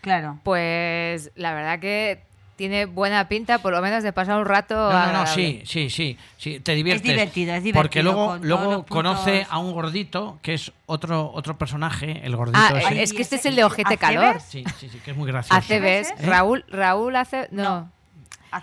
[0.02, 0.40] Claro.
[0.44, 2.24] Pues la verdad que
[2.56, 4.76] tiene buena pinta, por lo menos de pasar un rato.
[4.76, 7.04] No, no, no, sí, sí, sí, sí, te diviertes.
[7.04, 11.58] divertido, es divertido, Porque luego, con luego conoce a un gordito, que es otro otro
[11.58, 13.04] personaje, el gordito Ah, ese.
[13.04, 14.40] es que este es el de ojete calor.
[14.42, 15.56] Sí, sí, sí, que es muy gracioso.
[15.58, 16.26] Acebes, ¿Eh?
[16.26, 17.48] Raúl, Raúl hace.
[17.52, 17.64] No.
[17.64, 17.95] Acebes-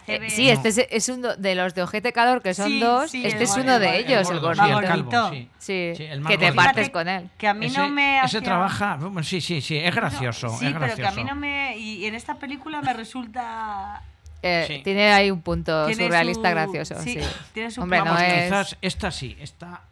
[0.06, 3.10] Eh, sí, este es, es uno de los de ojete calor, que son Sí, dos.
[3.10, 5.30] sí, este el es gordo, uno el de gordo, ellos, el el gordo, el calvo,
[5.30, 5.50] sí.
[5.58, 7.28] Sí, Sí, el más que te partes con él.
[7.36, 10.72] Que a mí no Ese- me Ese trabaja, sí, sí, sí, es gracioso, Sí, es
[10.78, 11.76] pero que a mí no me...
[11.76, 14.02] Y en esta película me resulta...
[14.42, 14.80] Eh, Sí.
[14.82, 17.00] Tiene ahí un punto Tiene surrealista su- gracioso.
[17.02, 18.44] sí, Sí, tiene su Hombre, no Vamos, es.
[18.44, 19.82] quizás esta sí, esta,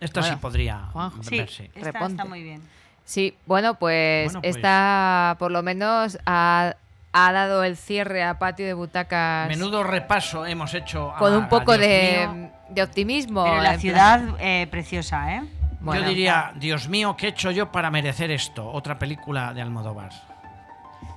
[0.00, 1.22] esta sí podría Juanjo.
[1.22, 1.70] Sí, verse.
[1.74, 2.62] esta está muy bien.
[3.04, 4.56] Sí, bueno, pues, Bueno, pues.
[4.56, 6.74] esta por lo menos ha,
[7.18, 11.12] ha dado el cierre a patio de butacas Menudo repaso hemos hecho.
[11.14, 12.50] a- con un a poco Dios de, mío.
[12.68, 13.44] de optimismo.
[13.44, 15.42] Pero la ciudad eh, preciosa, ¿eh?
[15.80, 16.02] Bueno.
[16.02, 18.68] Yo diría, Dios mío, ¿qué he hecho yo para merecer esto?
[18.70, 20.10] Otra película de Almodóvar.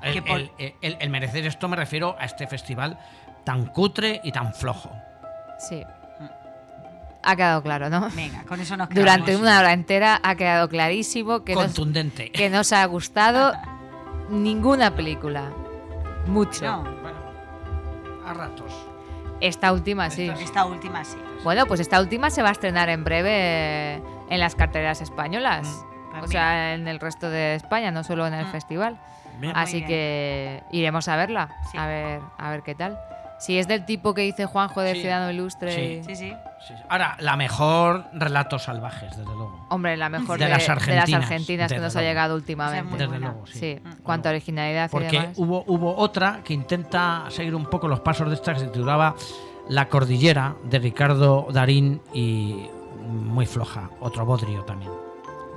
[0.02, 2.98] El, Que por- el- el- el merecer esto me refiero a este festival
[3.44, 4.92] tan cutre y tan flojo.
[5.58, 5.84] Sí.
[7.24, 8.10] Ha quedado claro, ¿no?
[8.16, 9.42] Venga, con eso nos Durante quedamos.
[9.42, 12.32] una hora entera ha quedado clarísimo que, nos, Contundente.
[12.32, 13.52] que no os ha gustado
[14.30, 15.50] ninguna película.
[16.30, 16.66] Mucho.
[16.66, 16.84] No,
[18.26, 18.72] A ratos.
[19.42, 20.30] Esta última sí.
[20.40, 21.18] esta última sí.
[21.44, 23.96] Bueno, pues esta última se va a estrenar en breve
[24.30, 25.86] en las carteras españolas.
[26.12, 28.52] Pues o sea, en el resto de España, no solo en el Mm.
[28.52, 29.00] festival.
[29.40, 29.54] Bien.
[29.56, 31.78] Así que iremos a verla, Sí.
[31.78, 33.00] a ver, a ver qué tal.
[33.40, 36.02] Si es del tipo que dice Juanjo de Sí, Ciudadano Ilustre, sí.
[36.06, 36.34] Sí, sí.
[36.68, 36.84] Sí, sí.
[36.90, 39.66] Ahora, la mejor Relatos Salvajes, desde luego.
[39.70, 42.92] hombre, la mejor De de, las de argentinas, argentinas que desde nos ha llegado últimamente.
[42.92, 43.28] Desde buena.
[43.30, 43.60] luego, sí.
[43.60, 45.38] Sí, cuanto a originalidad y Porque demás.
[45.38, 49.16] hubo, hubo otra que intenta seguir un poco los pasos de esta que se titulaba
[49.70, 52.68] La Cordillera de Ricardo Darín y
[53.08, 53.90] muy floja.
[54.02, 54.92] Otro bodrio también.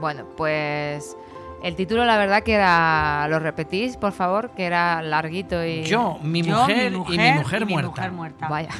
[0.00, 1.16] Bueno, pues
[1.62, 5.84] el título la verdad que era, lo repetís, por favor, que era larguito y...
[5.84, 7.90] Yo, mi Yo, mujer, y mi mujer y mi muerta.
[7.90, 8.48] mujer muerta.
[8.48, 8.70] Vaya.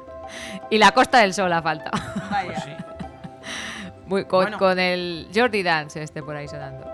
[0.70, 2.00] y la Costa del Sol ha faltado.
[2.30, 2.60] Vaya.
[2.60, 2.70] Sí.
[4.06, 4.58] Muy- con, Bueno.
[4.58, 6.86] con el Jordi Dance este por ahí sonando.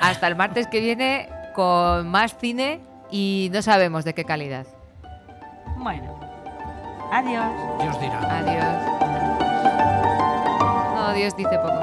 [0.00, 2.80] Hasta el martes que viene con más cine
[3.10, 4.66] y no sabemos de qué calidad.
[5.76, 6.18] Bueno.
[7.12, 7.46] Adiós.
[7.82, 8.38] Dios dirá.
[8.38, 8.66] Adiós.
[10.94, 11.80] No, Dios dice poco.